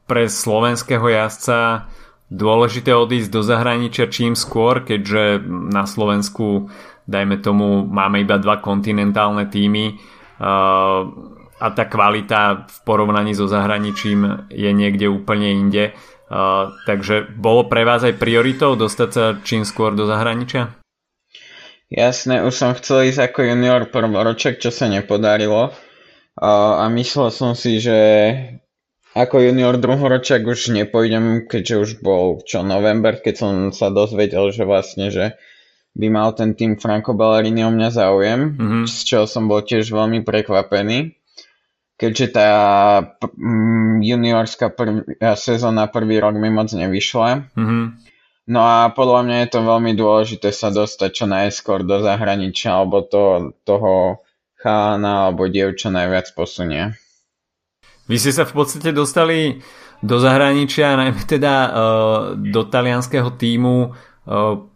pre 0.07 0.31
slovenského 0.31 1.07
jazdca 1.07 1.90
dôležité 2.31 2.95
odísť 2.95 3.29
do 3.29 3.43
zahraničia 3.43 4.07
čím 4.07 4.39
skôr, 4.39 4.87
keďže 4.87 5.43
na 5.47 5.83
Slovensku, 5.83 6.71
dajme 7.03 7.43
tomu, 7.43 7.83
máme 7.83 8.23
iba 8.23 8.39
dva 8.39 8.63
kontinentálne 8.63 9.51
týmy. 9.51 9.99
Uh, 10.39 11.11
a 11.61 11.67
tá 11.69 11.85
kvalita 11.85 12.65
v 12.65 12.77
porovnaní 12.87 13.37
so 13.37 13.45
zahraničím 13.45 14.49
je 14.49 14.71
niekde 14.73 15.05
úplne 15.11 15.53
inde. 15.53 15.93
Uh, 16.31 16.73
takže 16.87 17.27
bolo 17.37 17.67
pre 17.67 17.83
vás 17.85 18.01
aj 18.07 18.17
prioritou 18.17 18.79
dostať 18.79 19.09
sa 19.11 19.25
čím 19.43 19.67
skôr 19.67 19.93
do 19.93 20.07
zahraničia? 20.07 20.73
Jasné, 21.91 22.47
už 22.47 22.55
som 22.55 22.71
chcel 22.71 23.11
ísť 23.11 23.29
ako 23.29 23.39
junior 23.51 23.83
prvoroček, 23.91 24.63
čo 24.63 24.71
sa 24.71 24.87
nepodarilo. 24.87 25.75
Uh, 26.39 26.81
a 26.81 26.87
myslel 26.87 27.27
som 27.29 27.51
si, 27.51 27.83
že 27.83 27.99
ako 29.11 29.43
junior 29.43 29.75
druhoročák 29.75 30.43
už 30.47 30.71
nepôjdem, 30.71 31.47
keďže 31.47 31.75
už 31.77 31.89
bol 31.99 32.39
čo 32.43 32.63
november, 32.63 33.19
keď 33.19 33.35
som 33.35 33.51
sa 33.75 33.91
dozvedel, 33.91 34.51
že 34.55 34.63
vlastne, 34.63 35.11
že 35.11 35.35
by 35.91 36.07
mal 36.07 36.31
ten 36.31 36.55
tým 36.55 36.79
Franco 36.79 37.11
Ballerini 37.11 37.67
o 37.67 37.71
mňa 37.71 37.89
záujem, 37.91 38.55
mm-hmm. 38.55 38.83
z 38.87 38.97
čoho 39.03 39.25
som 39.27 39.51
bol 39.51 39.59
tiež 39.59 39.91
veľmi 39.91 40.23
prekvapený. 40.23 41.19
Keďže 41.99 42.27
tá 42.33 42.49
p- 43.19 43.29
juniorská 44.01 44.73
prv- 44.73 45.05
sezóna 45.37 45.85
prvý 45.85 46.17
rok 46.17 46.33
mi 46.33 46.49
moc 46.49 46.71
nevyšla. 46.71 47.53
Mm-hmm. 47.53 47.83
No 48.49 48.59
a 48.65 48.89
podľa 48.89 49.21
mňa 49.27 49.37
je 49.45 49.49
to 49.53 49.59
veľmi 49.61 49.91
dôležité 49.93 50.49
sa 50.49 50.73
dostať 50.73 51.09
čo 51.13 51.25
najskôr 51.29 51.85
do 51.85 52.01
zahraničia, 52.01 52.73
alebo 52.73 53.05
to, 53.05 53.53
toho 53.67 54.25
chána 54.57 55.29
alebo 55.29 55.45
dievča 55.45 55.93
najviac 55.93 56.33
posunie. 56.33 56.97
Vy 58.09 58.15
ste 58.17 58.31
sa 58.33 58.43
v 58.47 58.53
podstate 58.57 58.89
dostali 58.95 59.61
do 60.01 60.17
zahraničia, 60.17 60.97
najmä 60.97 61.21
teda 61.29 61.53
uh, 61.53 61.71
do 62.33 62.65
talianského 62.65 63.37
týmu 63.37 63.75
uh, 63.89 63.91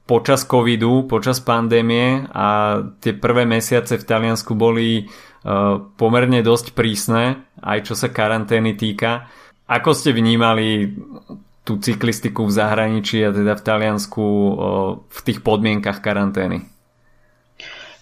počas 0.05 0.45
covidu, 0.45 1.09
počas 1.09 1.41
pandémie 1.41 2.29
a 2.29 2.77
tie 3.01 3.17
prvé 3.17 3.49
mesiace 3.49 3.97
v 3.97 4.05
Taliansku 4.05 4.53
boli 4.53 5.01
uh, 5.01 5.81
pomerne 5.97 6.45
dosť 6.45 6.77
prísne, 6.77 7.49
aj 7.57 7.89
čo 7.89 7.93
sa 7.97 8.13
karantény 8.13 8.77
týka. 8.77 9.25
Ako 9.65 9.97
ste 9.97 10.13
vnímali 10.13 10.93
tú 11.65 11.81
cyklistiku 11.81 12.45
v 12.45 12.53
zahraničí 12.53 13.25
a 13.25 13.33
teda 13.33 13.57
v 13.57 13.65
Taliansku 13.65 14.25
v 15.09 15.19
tých 15.25 15.41
podmienkach 15.41 16.05
karantény? 16.05 16.74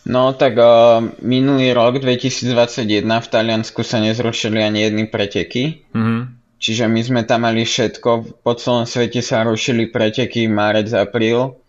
No 0.03 0.36
tak 0.36 0.60
uh, 0.60 1.00
minulý 1.24 1.72
rok 1.72 2.03
2021 2.03 3.07
v 3.07 3.27
Taliansku 3.31 3.88
sa 3.88 4.03
nezrušili 4.03 4.60
ani 4.60 4.83
jedny 4.83 5.07
preteky. 5.07 5.88
Mm-hmm. 5.95 6.19
Čiže 6.60 6.88
my 6.88 7.01
sme 7.03 7.22
tam 7.24 7.48
mali 7.48 7.63
všetko. 7.63 8.43
Po 8.43 8.51
celom 8.55 8.83
svete 8.83 9.24
sa 9.24 9.43
rušili 9.48 9.88
preteky 9.88 10.48
marec, 10.51 10.91
apríl. 10.91 11.60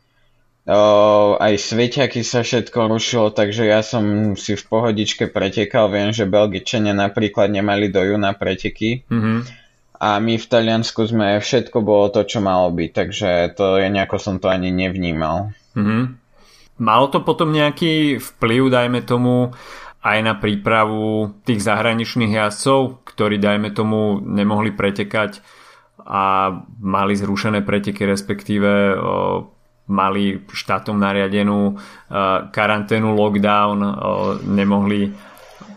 Uh, 0.64 1.36
aj 1.38 1.60
sveťaky 1.60 2.24
sa 2.24 2.40
všetko 2.40 2.88
rušilo, 2.88 3.36
takže 3.36 3.68
ja 3.68 3.84
som 3.84 4.34
si 4.34 4.56
v 4.58 4.64
pohodičke 4.64 5.30
pretekal. 5.30 5.92
Viem, 5.92 6.10
že 6.10 6.26
Belgičania 6.26 6.96
napríklad 6.96 7.52
nemali 7.54 7.90
do 7.90 8.02
júna 8.02 8.34
preteky. 8.34 9.06
Mm-hmm. 9.06 9.38
A 10.02 10.18
my 10.18 10.34
v 10.34 10.46
Taliansku 10.46 11.06
sme 11.06 11.38
všetko 11.38 11.78
bolo 11.86 12.10
to, 12.10 12.26
čo 12.26 12.42
malo 12.42 12.66
byť, 12.74 12.90
takže 12.90 13.30
to 13.54 13.78
je 13.78 13.86
nejako 13.94 14.18
som 14.18 14.42
to 14.42 14.50
ani 14.50 14.74
nevnímal. 14.74 15.54
Mm-hmm. 15.78 16.23
Malo 16.78 17.06
to 17.06 17.22
potom 17.22 17.54
nejaký 17.54 18.18
vplyv, 18.18 18.62
dajme 18.70 19.00
tomu, 19.06 19.54
aj 20.04 20.18
na 20.20 20.34
prípravu 20.36 21.32
tých 21.46 21.64
zahraničných 21.64 22.34
jazdcov, 22.34 23.06
ktorí, 23.08 23.40
dajme 23.40 23.72
tomu, 23.72 24.20
nemohli 24.20 24.74
pretekať 24.74 25.40
a 26.04 26.52
mali 26.82 27.14
zrušené 27.16 27.64
preteky, 27.64 28.04
respektíve 28.04 28.98
mali 29.84 30.40
štátom 30.48 30.96
nariadenú 30.96 31.60
o, 31.68 31.74
karanténu, 32.48 33.12
lockdown, 33.12 33.78
nemohli 34.48 35.12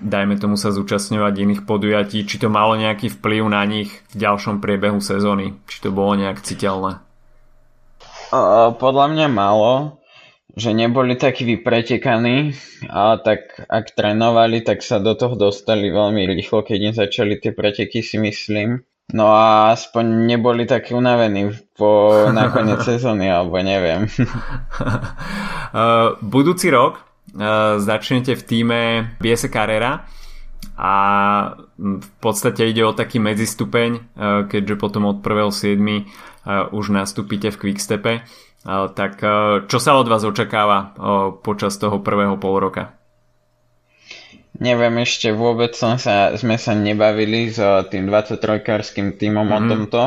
dajme 0.02 0.38
tomu 0.38 0.56
sa 0.56 0.70
zúčastňovať 0.70 1.34
iných 1.34 1.62
podujatí, 1.66 2.24
či 2.26 2.36
to 2.38 2.48
malo 2.52 2.78
nejaký 2.78 3.10
vplyv 3.18 3.44
na 3.50 3.64
nich 3.66 3.90
v 4.14 4.16
ďalšom 4.22 4.62
priebehu 4.62 5.02
sezóny, 5.02 5.58
či 5.66 5.82
to 5.82 5.90
bolo 5.90 6.14
nejak 6.18 6.42
citeľné? 6.42 7.02
Podľa 8.78 9.06
mňa 9.16 9.28
malo 9.32 9.98
že 10.56 10.72
neboli 10.72 11.20
takí 11.20 11.44
vypretekaní, 11.44 12.56
ale 12.88 13.16
tak 13.20 13.68
ak 13.68 13.92
trénovali, 13.92 14.64
tak 14.64 14.80
sa 14.80 15.04
do 15.04 15.14
toho 15.14 15.36
dostali 15.36 15.92
veľmi 15.92 16.24
rýchlo, 16.24 16.64
keď 16.64 16.80
im 16.80 16.94
začali 16.96 17.34
tie 17.42 17.52
preteky, 17.52 18.00
si 18.00 18.18
myslím. 18.18 18.88
No 19.08 19.32
a 19.32 19.72
aspoň 19.72 20.28
neboli 20.28 20.68
takí 20.68 20.92
unavení 20.92 21.56
po 21.76 22.12
nakoniec 22.32 22.84
sezóny, 22.88 23.32
alebo 23.32 23.60
neviem. 23.60 24.08
uh, 24.08 24.16
budúci 26.36 26.72
rok 26.72 27.00
uh, 27.00 27.80
začnete 27.80 28.36
v 28.36 28.44
týme 28.44 28.80
Biese 29.20 29.48
Carrera 29.48 30.04
a 30.76 30.94
v 31.80 32.10
podstate 32.20 32.68
ide 32.68 32.84
o 32.84 32.92
taký 32.92 33.24
medzistupeň, 33.24 33.92
uh, 33.96 34.02
keďže 34.48 34.76
potom 34.76 35.08
od 35.08 35.24
1.7. 35.24 36.04
Uh, 36.48 36.72
už 36.72 36.96
nastúpite 36.96 37.52
v 37.52 37.60
Quickstepe 37.60 38.24
tak 38.68 39.24
čo 39.72 39.78
sa 39.80 39.96
od 39.96 40.12
vás 40.12 40.28
očakáva 40.28 40.92
počas 41.40 41.80
toho 41.80 42.04
prvého 42.04 42.36
pol 42.36 42.60
roka? 42.60 42.98
Neviem, 44.58 45.06
ešte 45.06 45.30
vôbec 45.30 45.78
som 45.78 46.02
sa, 46.02 46.34
sme 46.34 46.58
sa 46.58 46.74
nebavili 46.74 47.54
s 47.54 47.62
tým 47.94 48.10
23-kárským 48.10 49.16
týmom 49.16 49.46
mm-hmm. 49.46 49.58
o 49.58 49.60
mhm. 49.62 49.70
tomto. 49.70 50.02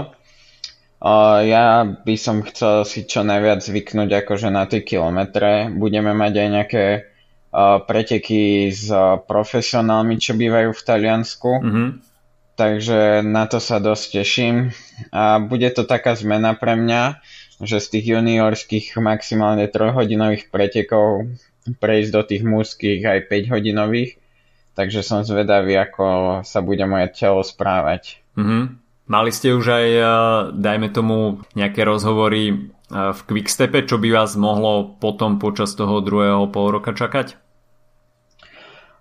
Ja 1.49 1.89
by 1.89 2.15
som 2.21 2.45
chcel 2.45 2.85
si 2.85 3.09
čo 3.09 3.25
najviac 3.25 3.65
zvyknúť 3.65 4.21
akože 4.21 4.53
na 4.53 4.69
tie 4.69 4.85
kilometre. 4.85 5.73
Budeme 5.73 6.13
mať 6.13 6.33
aj 6.37 6.49
nejaké 6.53 6.85
preteky 7.89 8.69
s 8.69 8.93
profesionálmi, 9.25 10.21
čo 10.21 10.37
bývajú 10.37 10.77
v 10.77 10.85
Taliansku. 10.85 11.51
Mm-hmm. 11.65 11.89
Takže 12.61 13.25
na 13.25 13.49
to 13.49 13.57
sa 13.57 13.81
dosť 13.81 14.21
teším. 14.21 14.77
A 15.09 15.41
bude 15.41 15.73
to 15.73 15.89
taká 15.89 16.13
zmena 16.13 16.53
pre 16.53 16.77
mňa 16.77 17.17
že 17.61 17.79
z 17.79 17.87
tých 17.97 18.07
juniorských 18.17 18.97
maximálne 18.99 19.69
3-hodinových 19.69 20.49
pretekov 20.49 21.29
prejsť 21.69 22.11
do 22.11 22.23
tých 22.25 22.43
mužských 22.43 23.01
aj 23.05 23.19
5-hodinových. 23.29 24.17
Takže 24.73 25.05
som 25.05 25.21
zvedavý, 25.27 25.77
ako 25.77 26.41
sa 26.41 26.65
bude 26.65 26.81
moje 26.89 27.13
telo 27.13 27.45
správať. 27.45 28.25
Mm-hmm. 28.39 28.63
Mali 29.11 29.31
ste 29.35 29.53
už 29.53 29.67
aj, 29.67 29.89
eh, 29.93 30.09
dajme 30.57 30.89
tomu, 30.89 31.45
nejaké 31.53 31.85
rozhovory 31.85 32.43
eh, 32.49 33.13
v 33.13 33.21
Quickstepe, 33.29 33.85
čo 33.85 34.01
by 34.01 34.09
vás 34.09 34.41
mohlo 34.41 34.97
potom 34.97 35.37
počas 35.37 35.77
toho 35.77 36.01
druhého 36.01 36.49
pol 36.49 36.81
roka 36.81 36.97
čakať? 36.97 37.37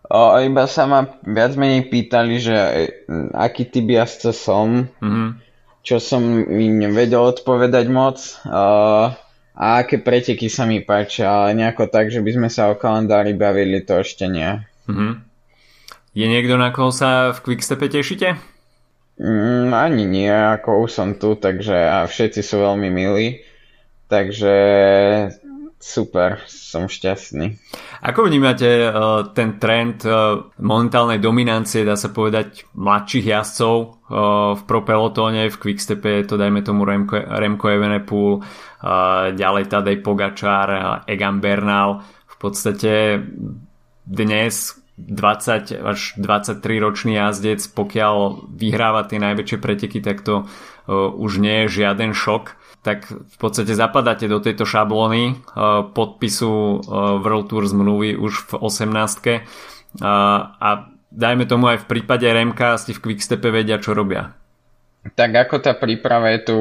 O, 0.10 0.34
iba 0.42 0.66
sa 0.66 0.90
ma 0.90 1.06
viac 1.22 1.54
menej 1.54 1.86
pýtali, 1.88 2.36
že 2.42 2.58
eh, 2.58 2.90
aký 3.38 3.70
typ 3.70 3.88
jazdca 3.88 4.36
som. 4.36 4.92
Mm-hmm 5.00 5.49
čo 5.90 5.98
som 5.98 6.22
im 6.46 6.94
vedel 6.94 7.18
odpovedať 7.18 7.90
moc 7.90 8.22
uh, 8.46 9.10
a 9.58 9.66
aké 9.82 9.98
preteky 9.98 10.46
sa 10.46 10.70
mi 10.70 10.86
páčia, 10.86 11.26
ale 11.34 11.58
nejako 11.58 11.90
tak, 11.90 12.14
že 12.14 12.22
by 12.22 12.30
sme 12.38 12.50
sa 12.54 12.70
o 12.70 12.78
kalendári 12.78 13.34
bavili, 13.34 13.82
to 13.82 14.06
ešte 14.06 14.30
nie. 14.30 14.62
Mm-hmm. 14.86 15.12
Je 16.14 16.26
niekto, 16.30 16.62
na 16.62 16.70
koho 16.70 16.94
sa 16.94 17.34
v 17.34 17.42
Quickstepe 17.42 17.90
tešíte? 17.90 18.38
Mm, 19.18 19.74
ani 19.74 20.06
nie, 20.06 20.30
ako 20.30 20.86
už 20.86 20.90
som 20.94 21.10
tu, 21.18 21.34
takže 21.34 21.74
a 21.74 22.06
všetci 22.06 22.46
sú 22.46 22.62
veľmi 22.62 22.94
milí, 22.94 23.42
takže 24.14 24.54
super, 25.80 26.44
som 26.46 26.92
šťastný. 26.92 27.56
Ako 28.04 28.28
vnímate 28.28 28.68
uh, 28.68 29.32
ten 29.32 29.56
trend 29.58 30.04
uh, 30.04 30.52
momentálnej 30.60 31.24
dominancie, 31.24 31.88
dá 31.88 31.96
sa 31.96 32.12
povedať, 32.12 32.68
mladších 32.76 33.26
jazdcov 33.32 33.76
uh, 33.80 33.88
v 34.60 34.62
pro 34.68 34.84
pelotóne, 34.84 35.48
v 35.48 35.56
Quickstepe 35.56 36.20
je 36.20 36.28
to 36.28 36.36
dajme 36.36 36.60
tomu 36.62 36.84
Remko, 36.84 37.16
Remko 37.16 37.68
Evenepoel, 37.72 38.44
ďalej 39.36 39.66
Tadej 39.72 39.98
Pogačár, 40.04 40.68
uh, 40.68 40.84
Egan 41.08 41.40
Bernal. 41.40 42.04
V 42.28 42.36
podstate 42.36 43.24
dnes 44.04 44.76
20 45.00 45.80
až 45.80 46.00
23 46.20 46.60
ročný 46.84 47.16
jazdec, 47.16 47.64
pokiaľ 47.72 48.52
vyhráva 48.52 49.08
tie 49.08 49.16
najväčšie 49.24 49.58
preteky, 49.64 50.04
tak 50.04 50.28
to 50.28 50.44
už 50.92 51.40
nie 51.40 51.64
je 51.64 51.84
žiaden 51.84 52.12
šok 52.12 52.59
tak 52.80 53.12
v 53.12 53.38
podstate 53.38 53.76
zapadáte 53.76 54.32
do 54.32 54.40
tejto 54.40 54.64
šablóny 54.64 55.36
uh, 55.36 55.84
podpisu 55.92 56.80
uh, 56.80 57.20
World 57.20 57.52
Tour 57.52 57.68
zmluvy 57.68 58.16
už 58.16 58.48
v 58.48 58.52
18. 58.64 58.88
Uh, 58.90 59.40
a 60.56 60.88
dajme 61.12 61.44
tomu 61.44 61.68
aj 61.68 61.84
v 61.84 61.90
prípade 61.92 62.24
Remka 62.24 62.80
ste 62.80 62.96
v 62.96 63.04
Quickstepe 63.04 63.52
vedia, 63.52 63.84
čo 63.84 63.92
robia. 63.92 64.32
Tak 65.16 65.32
ako 65.36 65.56
tá 65.60 65.76
príprava 65.76 66.32
je 66.36 66.40
tu 66.48 66.58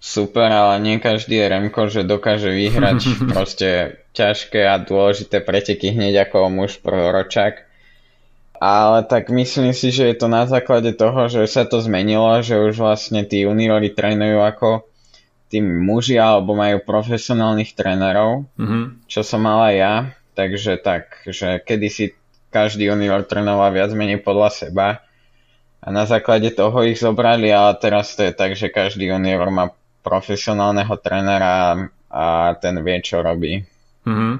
super, 0.00 0.48
ale 0.48 0.80
nie 0.80 0.96
každý 0.96 1.36
je 1.44 1.46
Remko, 1.52 1.92
že 1.92 2.08
dokáže 2.08 2.48
vyhrať 2.48 2.98
proste 3.32 4.00
ťažké 4.16 4.64
a 4.64 4.80
dôležité 4.80 5.44
preteky 5.44 5.92
hneď 5.92 6.28
ako 6.28 6.48
muž 6.48 6.80
proročák. 6.80 7.68
Ale 8.60 9.08
tak 9.08 9.32
myslím 9.32 9.72
si, 9.72 9.88
že 9.88 10.12
je 10.12 10.16
to 10.20 10.28
na 10.28 10.44
základe 10.44 10.92
toho, 10.92 11.32
že 11.32 11.48
sa 11.48 11.64
to 11.64 11.80
zmenilo, 11.80 12.44
že 12.44 12.60
už 12.60 12.76
vlastne 12.76 13.24
tí 13.24 13.48
juniori 13.48 13.88
trénujú 13.88 14.36
ako 14.44 14.68
tí 15.50 15.58
muži 15.58 16.16
alebo 16.16 16.54
majú 16.54 16.78
profesionálnych 16.86 17.74
trénerov, 17.74 18.46
mm-hmm. 18.54 19.10
čo 19.10 19.26
som 19.26 19.42
mal 19.42 19.66
aj 19.66 19.74
ja, 19.74 19.94
takže 20.38 20.78
tak, 20.78 21.26
že 21.26 21.58
kedysi 21.66 22.14
každý 22.54 22.86
junior 22.86 23.26
trénoval 23.26 23.74
viac 23.74 23.90
menej 23.90 24.22
podľa 24.22 24.50
seba 24.54 24.88
a 25.82 25.86
na 25.90 26.06
základe 26.06 26.54
toho 26.54 26.86
ich 26.86 27.02
zobrali, 27.02 27.50
ale 27.50 27.74
teraz 27.82 28.14
to 28.14 28.26
je 28.26 28.32
tak, 28.32 28.54
že 28.54 28.70
každý 28.70 29.10
junior 29.10 29.50
má 29.50 29.74
profesionálneho 30.06 30.94
trénera 31.02 31.88
a 32.10 32.54
ten 32.58 32.74
vie, 32.82 32.98
čo 33.02 33.22
robí. 33.22 33.62
Mm-hmm. 34.06 34.34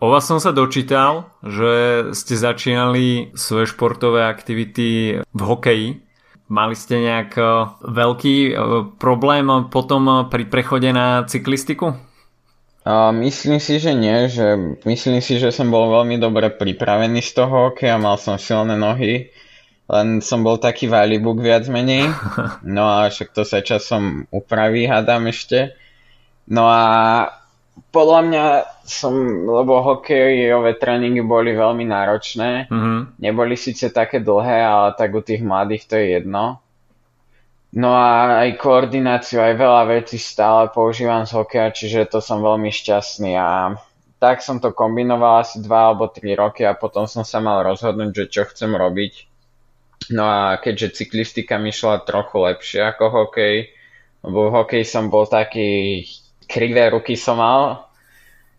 O 0.00 0.06
vás 0.08 0.24
som 0.24 0.40
sa 0.40 0.56
dočítal, 0.56 1.28
že 1.44 2.08
ste 2.16 2.32
začínali 2.32 3.36
svoje 3.36 3.68
športové 3.68 4.24
aktivity 4.24 5.20
v 5.20 5.40
hokeji. 5.44 6.00
Mali 6.50 6.74
ste 6.74 6.98
nejak 6.98 7.38
veľký 7.78 8.36
problém 8.98 9.46
potom 9.70 10.26
pri 10.26 10.50
prechode 10.50 10.90
na 10.90 11.22
cyklistiku? 11.22 11.94
Uh, 12.80 13.12
myslím 13.12 13.60
si, 13.60 13.76
že 13.76 13.92
nie, 13.92 14.24
že 14.32 14.56
myslím 14.88 15.20
si, 15.20 15.36
že 15.36 15.52
som 15.52 15.68
bol 15.68 15.92
veľmi 15.92 16.16
dobre 16.16 16.48
pripravený 16.48 17.20
z 17.20 17.36
toho 17.36 17.68
hokeja, 17.68 18.00
mal 18.00 18.16
som 18.16 18.40
silné 18.40 18.72
nohy, 18.72 19.28
len 19.84 20.24
som 20.24 20.40
bol 20.40 20.56
taký 20.56 20.88
valibuk 20.88 21.44
viac 21.44 21.68
menej, 21.68 22.08
no 22.64 22.88
a 22.88 23.12
však 23.12 23.36
to 23.36 23.44
sa 23.44 23.60
časom 23.60 24.24
upraví, 24.32 24.88
hádam 24.88 25.28
ešte. 25.28 25.76
No 26.48 26.72
a 26.72 26.82
podľa 27.88 28.20
mňa 28.28 28.44
som, 28.84 29.14
lebo 29.48 29.80
hokejové 29.80 30.76
tréningy 30.76 31.24
boli 31.24 31.56
veľmi 31.56 31.88
náročné, 31.88 32.68
mm-hmm. 32.68 33.22
neboli 33.24 33.56
síce 33.56 33.88
také 33.88 34.20
dlhé, 34.20 34.60
ale 34.60 34.88
tak 34.94 35.16
u 35.16 35.24
tých 35.24 35.40
mladých 35.40 35.88
to 35.88 35.94
je 35.96 36.06
jedno. 36.20 36.60
No 37.70 37.94
a 37.94 38.42
aj 38.44 38.58
koordináciu, 38.58 39.38
aj 39.38 39.54
veľa 39.54 39.82
vecí 39.86 40.18
stále 40.18 40.74
používam 40.74 41.22
z 41.22 41.38
hokeja, 41.38 41.70
čiže 41.70 42.10
to 42.10 42.18
som 42.18 42.42
veľmi 42.42 42.66
šťastný 42.74 43.38
a 43.38 43.78
tak 44.20 44.42
som 44.44 44.60
to 44.60 44.74
kombinoval 44.74 45.40
asi 45.40 45.62
2 45.62 45.70
alebo 45.70 46.10
3 46.10 46.34
roky 46.34 46.66
a 46.66 46.74
potom 46.74 47.06
som 47.06 47.24
sa 47.24 47.40
mal 47.40 47.64
rozhodnúť, 47.64 48.10
že 48.12 48.24
čo 48.28 48.42
chcem 48.50 48.74
robiť. 48.74 49.30
No 50.12 50.26
a 50.26 50.58
keďže 50.58 50.98
cyklistika 51.04 51.56
mi 51.62 51.70
šla 51.70 52.02
trochu 52.02 52.42
lepšie 52.42 52.84
ako 52.84 53.04
hokej, 53.08 53.70
lebo 54.26 54.50
v 54.50 54.54
hokeji 54.60 54.84
som 54.84 55.08
bol 55.08 55.24
taký, 55.30 56.04
krivé 56.50 56.90
ruky 56.90 57.14
som 57.14 57.38
mal, 57.38 57.86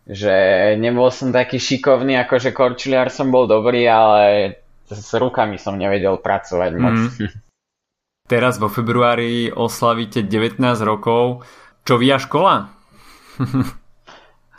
že 0.08 0.32
nebol 0.80 1.12
som 1.12 1.28
taký 1.28 1.60
šikovný, 1.60 2.16
akože 2.24 2.56
korčuliar 2.56 3.12
som 3.12 3.28
bol 3.28 3.44
dobrý, 3.44 3.84
ale 3.84 4.56
s 4.88 5.12
rukami 5.12 5.60
som 5.60 5.76
nevedel 5.76 6.16
pracovať 6.16 6.72
moc. 6.80 6.96
Mm. 7.20 7.28
Teraz 8.32 8.56
vo 8.56 8.72
februári 8.72 9.52
oslavíte 9.52 10.24
19 10.24 10.56
rokov. 10.88 11.44
Čo 11.84 12.00
via 12.00 12.16
škola? 12.16 12.72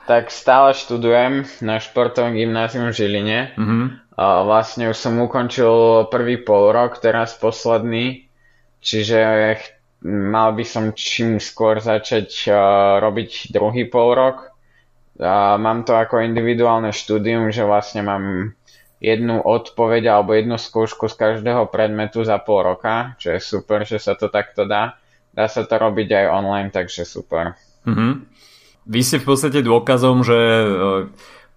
tak 0.10 0.30
stále 0.30 0.76
študujem 0.76 1.48
na 1.64 1.80
športovom 1.80 2.36
gymnázium 2.36 2.92
v 2.92 2.98
Žiline. 2.98 3.40
Mm-hmm. 3.56 3.86
A 4.14 4.46
vlastne 4.46 4.94
už 4.94 4.98
som 5.00 5.18
ukončil 5.18 6.06
prvý 6.14 6.38
pol 6.38 6.70
rok, 6.70 7.02
teraz 7.02 7.34
posledný. 7.40 8.30
Čiže 8.84 9.18
mal 10.04 10.52
by 10.54 10.66
som 10.68 10.92
čím 10.92 11.40
skôr 11.40 11.80
začať 11.80 12.52
uh, 12.52 12.56
robiť 13.00 13.56
druhý 13.56 13.88
pol 13.88 14.14
rok. 14.14 14.52
Uh, 15.16 15.56
mám 15.58 15.88
to 15.88 15.96
ako 15.96 16.20
individuálne 16.20 16.92
štúdium, 16.92 17.50
že 17.50 17.64
vlastne 17.64 18.04
mám 18.04 18.56
jednu 19.04 19.44
odpoveď 19.44 20.08
alebo 20.08 20.32
jednu 20.32 20.56
skúšku 20.56 21.12
z 21.12 21.16
každého 21.20 21.68
predmetu 21.68 22.24
za 22.24 22.40
pol 22.40 22.64
roka, 22.64 23.20
čo 23.20 23.36
je 23.36 23.40
super, 23.44 23.84
že 23.84 24.00
sa 24.00 24.16
to 24.16 24.32
takto 24.32 24.64
dá. 24.64 24.96
Dá 25.36 25.52
sa 25.52 25.68
to 25.68 25.76
robiť 25.76 26.24
aj 26.24 26.26
online, 26.32 26.70
takže 26.72 27.04
super. 27.04 27.60
Mm-hmm. 27.84 28.12
Vy 28.88 29.00
ste 29.04 29.20
v 29.20 29.28
podstate 29.28 29.60
dôkazom, 29.60 30.24
že 30.24 30.40
e, 30.40 30.68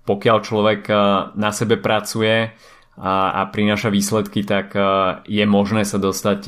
pokiaľ 0.03 0.37
človek 0.43 0.81
e, 0.91 0.95
na 1.39 1.51
sebe 1.55 1.79
pracuje 1.79 2.51
a, 2.97 3.45
a 3.45 3.53
prináša 3.53 3.93
výsledky, 3.93 4.43
tak 4.43 4.73
e, 4.73 4.81
je 5.29 5.45
možné 5.45 5.85
sa 5.85 6.01
dostať 6.01 6.41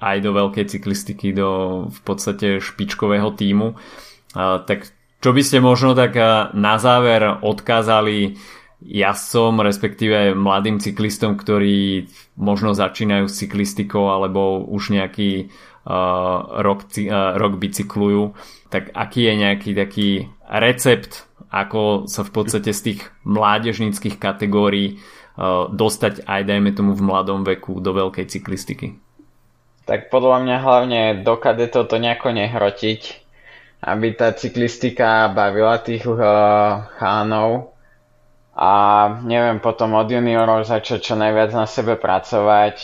aj 0.00 0.16
do 0.24 0.30
veľkej 0.32 0.64
cyklistiky, 0.68 1.36
do 1.36 1.84
v 1.92 2.00
podstate 2.04 2.60
špičkového 2.60 3.32
týmu. 3.36 3.76
Tak 4.34 4.90
čo 5.22 5.30
by 5.30 5.42
ste 5.46 5.62
možno 5.62 5.94
tak 5.96 6.18
na 6.52 6.76
záver 6.76 7.22
odkázali 7.40 8.36
jazdcom, 8.84 9.64
respektíve 9.64 10.36
mladým 10.36 10.76
cyklistom, 10.76 11.40
ktorí 11.40 12.12
možno 12.36 12.76
začínajú 12.76 13.32
s 13.32 13.40
cyklistikou 13.40 14.12
alebo 14.12 14.60
už 14.60 14.92
nejaký 14.92 15.48
uh, 15.48 16.60
rok, 16.60 16.84
uh, 17.00 17.40
rok 17.40 17.56
bicyklujú, 17.56 18.36
tak 18.68 18.92
aký 18.92 19.32
je 19.32 19.34
nejaký 19.40 19.70
taký 19.72 20.08
recept, 20.44 21.24
ako 21.48 22.04
sa 22.10 22.26
v 22.28 22.30
podstate 22.34 22.76
z 22.76 22.80
tých 22.92 23.00
mládežníckých 23.24 24.20
kategórií 24.20 25.00
dostať 25.70 26.26
aj 26.26 26.42
dajme 26.46 26.70
tomu 26.74 26.94
v 26.94 27.02
mladom 27.02 27.42
veku 27.42 27.82
do 27.82 27.90
veľkej 27.90 28.30
cyklistiky? 28.30 28.94
Tak 29.84 30.08
podľa 30.08 30.46
mňa 30.46 30.56
hlavne 30.64 31.00
dokade 31.20 31.68
toto 31.68 32.00
nejako 32.00 32.32
nehrotiť, 32.32 33.00
aby 33.84 34.06
tá 34.16 34.32
cyklistika 34.32 35.28
bavila 35.28 35.76
tých 35.76 36.08
uh, 36.08 36.88
chánov, 36.96 37.74
a 38.54 38.70
neviem, 39.26 39.58
potom 39.58 39.98
od 39.98 40.06
juniorov 40.06 40.62
začať 40.62 41.02
čo 41.02 41.14
najviac 41.18 41.50
na 41.50 41.66
sebe 41.66 41.98
pracovať. 41.98 42.78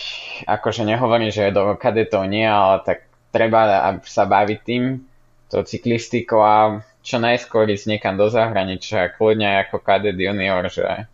Akože 0.51 0.83
nehovorím, 0.83 1.31
že 1.31 1.55
do 1.55 1.79
kadetov 1.79 2.27
nie, 2.27 2.43
ale 2.43 2.83
tak 2.83 3.07
treba 3.31 3.95
sa 4.03 4.27
baviť 4.27 4.59
tým, 4.67 5.07
to 5.47 5.63
cyklistikou 5.63 6.43
a 6.43 6.83
čo 7.07 7.23
najskôr 7.23 7.71
ísť 7.71 7.87
niekam 7.87 8.19
do 8.19 8.27
zahraničia, 8.27 9.15
kľudne 9.15 9.63
ako 9.63 9.79
kadet 9.79 10.19
junior, 10.19 10.67
že 10.67 11.07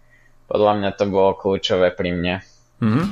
podľa 0.46 0.72
mňa 0.78 0.90
to 0.94 1.04
bolo 1.10 1.34
kľúčové 1.34 1.94
pri 1.94 2.10
mne. 2.14 2.34
Mm-hmm. 2.82 3.06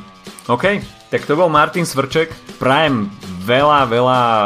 OK, 0.53 0.64
tak 1.09 1.25
to 1.25 1.35
bol 1.35 1.49
Martin 1.49 1.88
Svrček. 1.88 2.31
Prajem 2.61 3.09
veľa, 3.44 3.88
veľa 3.88 4.20
e, 4.20 4.44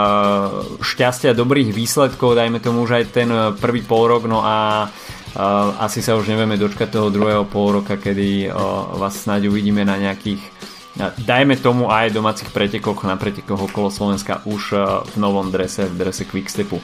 šťastia, 0.83 1.35
dobrých 1.35 1.75
výsledkov, 1.75 2.39
dajme 2.39 2.63
tomu 2.63 2.87
už 2.87 3.03
aj 3.03 3.05
ten 3.11 3.29
e, 3.31 3.53
prvý 3.59 3.83
pol 3.83 4.11
rok, 4.11 4.25
no 4.27 4.43
a 4.43 4.89
Uh, 5.29 5.77
asi 5.85 6.01
sa 6.01 6.17
už 6.17 6.33
nevieme 6.33 6.57
dočkať 6.57 6.89
toho 6.89 7.13
druhého 7.13 7.45
pol 7.45 7.79
roka, 7.79 8.01
kedy 8.01 8.49
vás 8.97 9.23
snáď 9.23 9.53
uvidíme 9.53 9.85
na 9.85 10.01
nejakých 10.01 10.41
dajme 10.99 11.55
tomu 11.61 11.93
aj 11.93 12.11
domácich 12.11 12.51
pretekoch 12.51 13.07
na 13.07 13.15
pretekoch 13.15 13.71
okolo 13.71 13.93
Slovenska 13.93 14.43
už 14.49 14.75
v 15.05 15.15
novom 15.21 15.53
drese, 15.55 15.87
v 15.87 15.95
drese 15.95 16.27
Quickstepu. 16.27 16.83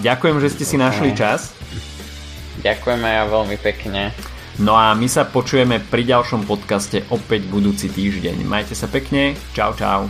Ďakujem, 0.00 0.36
že 0.40 0.48
ste 0.54 0.64
si 0.64 0.76
našli 0.80 1.12
čas. 1.12 1.52
Ďakujeme 2.64 3.04
ja 3.04 3.28
veľmi 3.28 3.56
pekne. 3.60 4.16
No 4.62 4.78
a 4.78 4.94
my 4.94 5.10
sa 5.10 5.26
počujeme 5.26 5.82
pri 5.82 6.06
ďalšom 6.06 6.46
podcaste 6.46 7.02
opäť 7.10 7.50
budúci 7.50 7.90
týždeň. 7.90 8.46
Majte 8.46 8.78
sa 8.78 8.86
pekne, 8.86 9.34
čau 9.50 9.74
čau. 9.74 10.06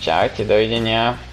Čaute, 0.00 0.48
dovidenia. 0.48 1.31